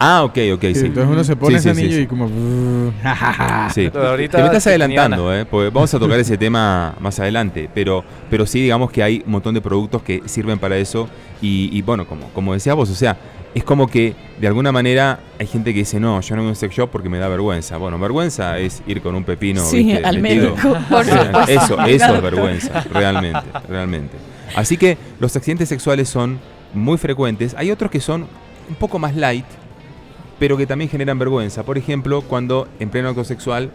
Ah, 0.02 0.24
ok, 0.24 0.38
ok, 0.54 0.60
sí. 0.72 0.86
Entonces 0.86 1.06
uno 1.12 1.22
se 1.24 1.36
pone 1.36 1.60
Sí, 1.60 1.68
ese 1.68 1.74
sí, 1.74 1.80
anillo 1.82 1.96
sí. 1.98 2.02
y 2.02 2.06
como... 2.06 2.26
Sí. 3.74 3.90
Ahorita 3.94 4.38
Te 4.38 4.42
me 4.42 4.46
estás 4.48 4.66
adelantando, 4.66 5.34
¿eh? 5.34 5.44
Porque 5.44 5.68
vamos 5.68 5.92
a 5.92 5.98
tocar 5.98 6.18
ese 6.20 6.38
tema 6.38 6.94
más 7.00 7.20
adelante, 7.20 7.68
pero, 7.74 8.02
pero 8.30 8.46
sí 8.46 8.62
digamos 8.62 8.90
que 8.90 9.02
hay 9.02 9.22
un 9.26 9.32
montón 9.32 9.54
de 9.54 9.60
productos 9.60 10.02
que 10.02 10.22
sirven 10.24 10.58
para 10.58 10.78
eso 10.78 11.06
y, 11.42 11.68
y 11.76 11.82
bueno, 11.82 12.06
como, 12.06 12.28
como 12.30 12.54
decías 12.54 12.74
vos, 12.74 12.88
o 12.88 12.94
sea, 12.94 13.16
es 13.54 13.62
como 13.62 13.88
que 13.88 14.14
de 14.40 14.46
alguna 14.46 14.72
manera 14.72 15.20
hay 15.38 15.46
gente 15.46 15.72
que 15.74 15.80
dice, 15.80 16.00
no, 16.00 16.20
yo 16.20 16.34
no 16.34 16.42
voy 16.42 16.48
a 16.48 16.50
un 16.50 16.56
sex 16.56 16.74
shop 16.74 16.88
porque 16.90 17.08
me 17.08 17.18
da 17.18 17.28
vergüenza. 17.28 17.76
Bueno, 17.76 17.98
vergüenza 17.98 18.58
es 18.58 18.82
ir 18.86 19.02
con 19.02 19.14
un 19.14 19.24
pepino 19.24 19.60
Sí, 19.62 19.84
¿viste? 19.84 20.04
al 20.04 20.20
metido. 20.20 20.54
médico. 20.54 20.78
Por. 20.88 21.04
Eso, 21.48 21.78
eso 21.84 22.14
es 22.14 22.22
vergüenza, 22.22 22.84
realmente, 22.92 23.40
realmente. 23.68 24.16
Así 24.56 24.76
que 24.76 24.96
los 25.18 25.34
accidentes 25.36 25.68
sexuales 25.68 26.08
son 26.08 26.38
muy 26.72 26.96
frecuentes. 26.96 27.54
Hay 27.58 27.70
otros 27.70 27.90
que 27.90 28.00
son 28.00 28.22
un 28.68 28.74
poco 28.76 28.98
más 28.98 29.14
light, 29.16 29.44
pero 30.40 30.56
que 30.56 30.66
también 30.66 30.90
generan 30.90 31.18
vergüenza. 31.20 31.62
Por 31.62 31.78
ejemplo, 31.78 32.22
cuando 32.22 32.66
en 32.80 32.88
pleno 32.90 33.10
acto 33.10 33.22
sexual, 33.22 33.70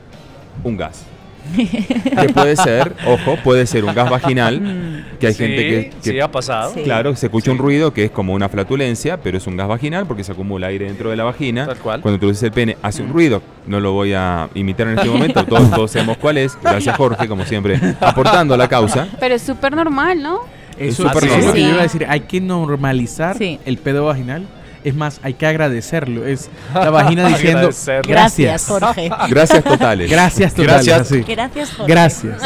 un 0.66 0.76
gas. 0.76 1.06
que 1.56 2.30
puede 2.34 2.56
ser, 2.56 2.94
ojo, 3.06 3.38
puede 3.44 3.68
ser 3.68 3.86
un 3.86 3.94
gas 3.94 4.10
vaginal, 4.10 5.06
que 5.20 5.28
hay 5.28 5.34
Sí, 5.34 5.44
gente 5.44 5.58
que, 5.62 5.90
que- 6.02 6.12
sí 6.12 6.20
ha 6.20 6.32
pasado. 6.32 6.74
Claro, 6.84 7.16
se 7.16 7.28
escucha 7.28 7.52
un 7.52 7.60
ruido 7.60 7.94
que 7.94 8.06
es 8.06 8.10
como 8.12 8.34
una 8.34 8.50
flatulencia, 8.50 9.18
pero 9.22 9.38
es 9.38 9.46
un 9.46 9.56
gas 9.56 9.68
vaginal 9.68 10.08
porque 10.08 10.24
se 10.24 10.32
acumula 10.32 10.68
aire 10.68 10.86
dentro 10.86 11.12
de 11.12 11.16
la 11.16 11.24
vagina. 11.24 11.68
Tal 11.68 11.78
cual. 11.78 12.02
Cuando 12.02 12.16
introduces 12.16 12.42
el 12.42 12.52
pene, 12.52 12.78
hace 12.82 13.04
un 13.04 13.14
ruido. 13.14 13.44
No 13.68 13.80
lo 13.80 13.92
voy 13.94 14.14
a 14.14 14.50
imitar 14.56 14.88
en 14.88 14.98
este 14.98 15.08
momento, 15.08 15.46
todos, 15.46 15.70
todos 15.70 15.92
sabemos 15.92 16.18
cuál 16.18 16.40
es. 16.40 16.58
Gracias, 16.64 16.98
Jorge, 16.98 17.28
como 17.28 17.46
siempre, 17.46 17.80
aportando 18.02 18.56
a 18.56 18.58
la 18.58 18.68
causa. 18.68 19.08
Pero 19.20 19.36
es 19.36 19.44
súper 19.44 19.76
normal, 19.76 20.24
¿no? 20.24 20.40
Eso, 20.80 21.04
súper 21.04 21.26
es 21.26 21.30
lo 21.30 21.38
normal. 21.38 21.56
yo 21.62 21.70
iba 21.70 21.80
a 21.80 21.84
decir. 21.84 22.08
Hay 22.10 22.22
que 22.22 22.42
normalizar 22.42 23.38
Sí. 23.38 23.60
el 23.66 23.78
pedo 23.78 24.06
vaginal. 24.06 24.48
Es 24.86 24.96
más, 24.96 25.20
hay 25.24 25.34
que 25.34 25.46
agradecerlo. 25.46 26.26
Es 26.26 26.50
la 26.74 26.90
vagina 26.92 27.28
diciendo. 27.28 27.70
Gracias, 27.70 28.08
gracias. 28.08 28.66
Jorge. 28.68 29.10
Gracias 29.30 29.64
totales. 29.64 30.10
Gracias 30.10 30.54
totales. 30.54 30.86
Gracias. 30.86 31.02
así. 31.02 31.22
Gracias, 31.28 31.74
Jorge. 31.74 31.92
Gracias. 31.92 32.42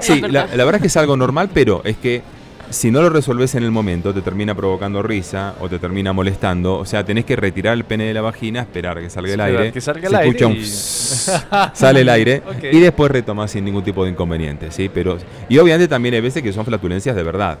Sí, 0.00 0.20
la, 0.20 0.46
la 0.46 0.64
verdad 0.64 0.76
es 0.76 0.80
que 0.82 0.86
es 0.88 0.96
algo 0.96 1.16
normal, 1.16 1.50
pero 1.52 1.82
es 1.84 1.96
que 1.96 2.22
si 2.70 2.90
no 2.90 3.00
lo 3.02 3.10
resolves 3.10 3.54
en 3.54 3.62
el 3.62 3.70
momento, 3.70 4.12
te 4.12 4.20
termina 4.22 4.54
provocando 4.54 5.00
risa 5.02 5.54
o 5.60 5.68
te 5.68 5.78
termina 5.78 6.12
molestando. 6.12 6.76
O 6.78 6.84
sea, 6.84 7.04
tenés 7.04 7.24
que 7.24 7.36
retirar 7.36 7.74
el 7.74 7.84
pene 7.84 8.04
de 8.04 8.14
la 8.14 8.20
vagina, 8.20 8.60
esperar 8.62 8.98
que 9.00 9.10
salga 9.10 9.32
el 9.34 9.40
Esperar 9.40 9.60
aire. 9.60 9.72
que 9.72 9.80
salga 9.80 10.00
se 10.00 10.06
el 10.08 10.14
aire 10.16 10.28
escucha 10.30 10.46
un 10.46 10.56
y- 10.56 10.64
sale 11.76 12.00
el 12.00 12.08
aire 12.08 12.42
y 12.72 12.80
después 12.80 13.10
retomas 13.12 13.50
sin 13.52 13.64
ningún 13.64 13.84
tipo 13.84 14.04
de 14.04 14.10
inconveniente, 14.10 14.72
¿sí? 14.72 14.90
Pero 14.92 15.18
y 15.48 15.58
obviamente 15.58 15.86
también 15.86 16.14
hay 16.16 16.20
veces 16.20 16.42
que 16.42 16.52
son 16.52 16.64
flatulencias 16.64 17.14
de 17.14 17.22
verdad. 17.22 17.58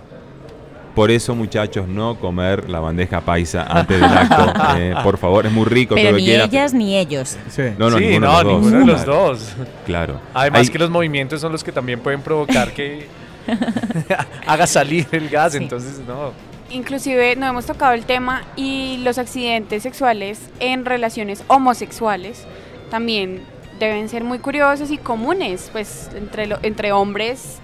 Por 0.94 1.10
eso, 1.10 1.34
muchachos, 1.34 1.88
no 1.88 2.14
comer 2.20 2.70
la 2.70 2.78
bandeja 2.78 3.20
paisa 3.20 3.64
antes 3.68 4.00
del 4.00 4.04
acto. 4.04 4.52
eh, 4.78 4.94
por 5.02 5.18
favor, 5.18 5.44
es 5.44 5.50
muy 5.52 5.64
rico 5.64 5.96
Pero 5.96 6.16
ni 6.16 6.30
ellas 6.30 6.72
ni 6.72 6.96
ellos. 6.96 7.36
Sí. 7.50 7.62
No, 7.78 7.90
no, 7.90 7.98
sí, 7.98 8.04
ninguno 8.06 8.26
no, 8.30 8.38
de 8.38 8.44
los 8.44 8.52
dos. 8.52 8.62
ninguno 8.72 8.92
los 8.92 9.02
Claro, 9.02 9.22
dos. 9.28 9.52
Claro. 9.86 10.20
Además 10.34 10.60
Hay- 10.60 10.68
que 10.68 10.78
los 10.78 10.90
movimientos 10.90 11.40
son 11.40 11.50
los 11.50 11.64
que 11.64 11.72
también 11.72 11.98
pueden 12.00 12.20
provocar 12.22 12.72
que 12.72 13.08
haga 14.46 14.66
salir 14.66 15.06
el 15.12 15.28
gas, 15.28 15.52
Sí. 15.52 15.58
entonces 15.58 16.00
no. 16.06 16.32
Inclusive 16.70 17.36
no 17.36 17.46
hemos 17.46 17.66
tocado 17.66 17.92
el 17.92 18.04
tema 18.04 18.42
y 18.56 18.98
los 19.04 19.18
accidentes 19.18 19.82
sexuales 19.82 20.40
en 20.60 20.84
relaciones 20.84 21.44
homosexuales 21.48 22.46
también 22.90 23.42
deben 23.78 24.08
ser 24.08 24.24
muy 24.24 24.38
curiosos 24.38 24.90
y 24.90 24.98
comunes, 24.98 25.68
pues 25.72 26.08
entre, 26.14 26.46
lo- 26.46 26.58
entre 26.62 26.92
hombres 26.92 27.58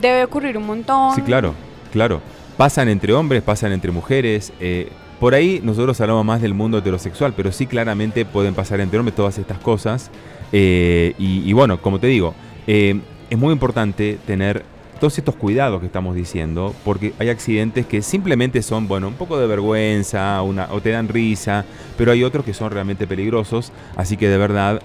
debe 0.00 0.24
ocurrir 0.24 0.56
un 0.56 0.66
montón. 0.66 1.14
Sí, 1.14 1.22
claro, 1.22 1.54
claro. 1.92 2.20
Pasan 2.56 2.88
entre 2.88 3.12
hombres, 3.12 3.42
pasan 3.42 3.72
entre 3.72 3.90
mujeres. 3.90 4.52
eh, 4.60 4.88
por 5.22 5.34
ahí 5.34 5.60
nosotros 5.62 6.00
hablamos 6.00 6.24
más 6.24 6.42
del 6.42 6.52
mundo 6.52 6.78
heterosexual, 6.78 7.32
pero 7.36 7.52
sí 7.52 7.66
claramente 7.66 8.24
pueden 8.24 8.54
pasar 8.54 8.80
entre 8.80 8.98
hombres 8.98 9.14
todas 9.14 9.38
estas 9.38 9.58
cosas. 9.58 10.10
eh, 10.50 11.14
y, 11.16 11.52
bueno, 11.52 11.80
como 11.80 11.98
te 12.00 12.08
digo, 12.08 12.34
eh, 12.66 13.00
es 13.30 13.38
muy 13.38 13.52
importante 13.52 14.18
tener 14.26 14.64
todos 14.98 15.16
estos 15.18 15.36
cuidados 15.36 15.80
que 15.80 15.86
estamos 15.86 16.14
diciendo, 16.14 16.74
porque 16.84 17.12
hay 17.18 17.28
accidentes 17.28 17.86
que 17.86 18.02
simplemente 18.02 18.62
son, 18.62 18.88
bueno, 18.88 19.08
un 19.08 19.14
poco 19.14 19.38
de 19.38 19.46
vergüenza 19.46 20.42
una, 20.42 20.68
o 20.72 20.80
te 20.80 20.90
dan 20.90 21.08
risa, 21.08 21.64
pero 21.96 22.12
hay 22.12 22.24
otros 22.24 22.44
que 22.44 22.52
son 22.52 22.70
realmente 22.70 23.06
peligrosos. 23.06 23.72
Así 23.96 24.16
que 24.16 24.28
de 24.28 24.38
verdad, 24.38 24.82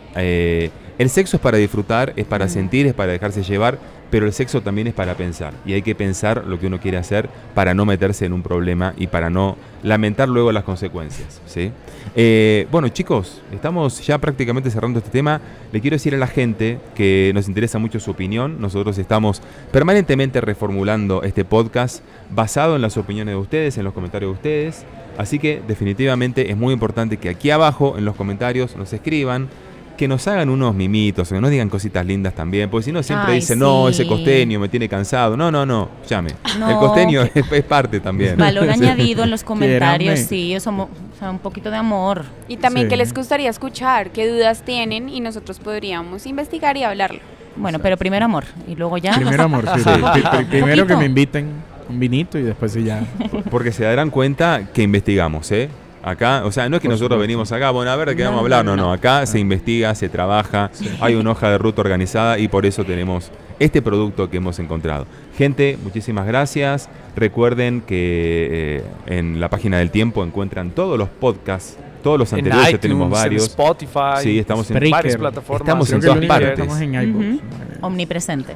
el 0.98 1.10
sexo 1.10 1.38
es 1.38 1.42
para 1.42 1.58
disfrutar, 1.58 2.14
es 2.16 2.26
para 2.26 2.48
sentir, 2.48 2.88
es 2.88 2.94
para 2.94 3.12
dejarse 3.12 3.44
llevar, 3.44 3.78
pero 4.10 4.26
el 4.26 4.34
sexo 4.34 4.62
también 4.62 4.88
es 4.88 4.94
para 4.94 5.16
pensar. 5.16 5.54
Y 5.66 5.74
hay 5.74 5.82
que 5.82 5.96
pensar 5.96 6.46
lo 6.46 6.60
que 6.60 6.68
uno 6.68 6.80
quiere 6.80 6.98
hacer 6.98 7.30
para 7.54 7.74
no 7.74 7.86
meterse 7.86 8.26
en 8.26 8.34
un 8.34 8.42
problema 8.42 8.94
y 8.98 9.08
para 9.08 9.30
no 9.30 9.58
lamentar 9.84 10.30
luego 10.30 10.52
las 10.52 10.64
consecuencias. 10.64 11.42
¿sí? 11.46 11.72
Eh, 12.16 12.68
bueno, 12.72 12.88
chicos, 12.90 13.42
estamos 13.52 14.06
ya 14.06 14.18
prácticamente 14.18 14.72
cerrando 14.72 15.00
este 15.00 15.12
tema. 15.12 15.42
Le 15.72 15.82
quiero 15.82 15.96
decir 15.96 16.16
a 16.16 16.18
la 16.18 16.28
gente 16.28 16.80
que 16.96 17.32
nos 17.36 17.48
interesa 17.48 17.80
mucho 17.80 18.00
su 18.00 18.12
opinión. 18.12 18.60
Nosotros 18.60 18.98
estamos 18.98 19.42
permanentemente 19.72 20.42
reformulando 20.42 21.24
este 21.24 21.46
podcast 21.46 22.02
basado 22.32 22.76
en 22.76 22.82
las 22.82 22.98
opiniones 22.98 23.34
de 23.34 23.40
ustedes, 23.40 23.78
en 23.78 23.84
los 23.84 23.94
comentarios 23.94 24.32
de 24.32 24.36
ustedes. 24.36 24.86
Así 25.18 25.40
que 25.40 25.62
definitivamente 25.68 26.52
es 26.52 26.58
muy 26.58 26.74
importante 26.74 27.18
que 27.18 27.30
aquí 27.30 27.50
abajo 27.50 27.96
en 27.98 28.06
los 28.06 28.16
comentarios 28.16 28.76
nos 28.76 28.94
escriban, 28.94 29.50
que 29.98 30.08
nos 30.08 30.26
hagan 30.28 30.50
unos 30.50 30.74
mimitos, 30.74 31.28
que 31.30 31.42
nos 31.42 31.50
digan 31.50 31.68
cositas 31.70 32.06
lindas 32.06 32.34
también, 32.34 32.70
porque 32.70 32.86
si 32.86 32.92
no 32.92 33.04
siempre 33.04 33.34
Ay, 33.34 33.40
dicen, 33.40 33.60
no, 33.60 33.90
ese 33.90 34.08
costeño 34.08 34.60
me 34.60 34.70
tiene 34.70 34.88
cansado. 34.88 35.36
No, 35.36 35.52
no, 35.52 35.66
no, 35.66 35.90
llame. 36.08 36.32
No, 36.60 36.70
El 36.70 36.78
costeño 36.78 37.24
que- 37.34 37.40
es, 37.42 37.52
es 37.52 37.64
parte 37.64 38.00
también. 38.00 38.38
Valor 38.38 38.64
Sí. 38.74 38.84
añadido 38.84 39.24
en 39.24 39.32
los 39.32 39.44
comentarios, 39.44 40.20
sí, 40.20 40.56
somos, 40.62 40.88
o 41.16 41.20
sea, 41.20 41.30
un 41.32 41.40
poquito 41.40 41.70
de 41.72 41.78
amor. 41.78 42.24
Y 42.48 42.58
también 42.58 42.86
Sí. 42.86 42.90
qué 42.92 42.98
les 42.98 43.14
gustaría 43.14 43.50
escuchar, 43.50 44.12
qué 44.12 44.28
dudas 44.30 44.64
tienen 44.64 45.10
y 45.10 45.20
nosotros 45.20 45.60
podríamos 45.60 46.26
investigar 46.26 46.78
y 46.78 46.84
hablarlo. 46.84 47.20
Bueno, 47.56 47.80
pero 47.80 47.98
primero 47.98 48.24
amor 48.26 48.44
y 48.68 48.76
luego 48.76 48.98
ya. 49.00 49.14
Primero 49.16 49.44
amor, 49.44 49.66
sí. 49.76 49.82
Sí. 49.82 49.90
Pri- 50.14 50.22
pri- 50.24 50.46
primero 50.46 50.86
que 50.88 50.96
me 50.96 51.06
inviten. 51.06 51.48
Un 51.90 52.00
vinito 52.00 52.38
y 52.38 52.42
después 52.44 52.74
sí 52.74 52.84
ya. 52.84 53.02
Porque 53.50 53.72
se 53.72 53.86
darán 53.86 54.10
cuenta 54.10 54.68
que 54.74 54.84
investigamos, 54.84 55.50
¿eh? 55.54 55.70
Acá, 56.04 56.44
o 56.46 56.52
sea, 56.52 56.70
no 56.70 56.78
es 56.78 56.82
que 56.82 56.88
Por 56.88 56.94
nosotros 56.94 57.16
supuesto. 57.18 57.22
venimos 57.22 57.52
acá, 57.52 57.72
bueno, 57.72 57.92
a 57.92 57.96
ver 57.96 58.10
de 58.10 58.16
qué 58.16 58.24
No, 58.24 58.30
vamos 58.30 58.40
a 58.40 58.44
hablar, 58.44 58.66
no, 58.66 58.76
no, 58.76 58.84
no, 58.84 58.88
no. 58.90 58.94
acá 58.94 59.26
se 59.26 59.40
investiga, 59.40 59.94
se 59.96 60.08
trabaja, 60.10 60.72
hay 61.02 61.16
una 61.16 61.32
hoja 61.32 61.50
de 61.50 61.58
ruta 61.58 61.82
organizada 61.82 62.38
y 62.40 62.48
por 62.48 62.66
eso 62.66 62.84
tenemos 62.86 63.30
este 63.60 63.82
producto 63.82 64.30
que 64.30 64.38
hemos 64.38 64.60
encontrado. 64.60 65.06
Gente, 65.38 65.78
muchísimas 65.84 66.26
gracias. 66.28 66.88
Recuerden 67.16 67.82
que 67.82 68.48
eh, 68.78 68.84
en 69.08 69.40
la 69.40 69.50
página 69.50 69.80
del 69.80 69.90
tiempo 69.92 70.24
encuentran 70.24 70.70
todos 70.72 70.98
los 71.00 71.10
podcasts, 71.10 71.78
todos 72.04 72.20
los 72.20 72.32
En 72.32 72.40
anteriores, 72.40 72.68
iTunes, 72.70 72.82
tenemos 72.82 73.06
en 73.08 73.12
varios. 73.12 73.44
Spotify. 73.46 74.22
Sí, 74.22 74.40
estamos 74.40 74.70
en 74.72 74.90
varias 74.92 75.18
plataformas. 75.18 75.62
Estamos 75.68 75.92
en 75.92 76.00
todas 76.02 76.26
partes. 76.26 76.50
Estamos 76.52 76.80
en. 76.80 77.42
Omnipresentes. 77.82 78.56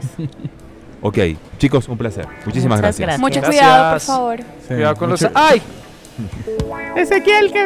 Ok, 1.02 1.18
chicos, 1.58 1.90
un 1.90 1.98
placer. 1.98 2.28
Muchísimas 2.46 2.80
Muchas 2.80 3.00
gracias. 3.00 3.08
gracias. 3.08 3.20
Mucho 3.20 3.42
Gracias. 3.42 3.62
cuidado, 3.66 3.92
por 3.94 4.02
favor. 4.02 4.38
Sí, 4.40 4.68
Cuidado 4.76 4.96
con 4.96 5.10
los... 5.10 5.28
¡Ay! 5.34 5.62
Ezequiel, 6.96 7.52
que. 7.52 7.66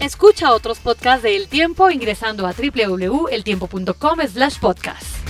Escucha 0.00 0.52
otros 0.52 0.78
podcasts 0.80 1.22
de 1.22 1.36
El 1.36 1.48
Tiempo 1.48 1.90
ingresando 1.90 2.46
a 2.46 2.52
www.eltiempo.com 2.52 4.20
slash 4.26 4.58
podcast. 4.58 5.29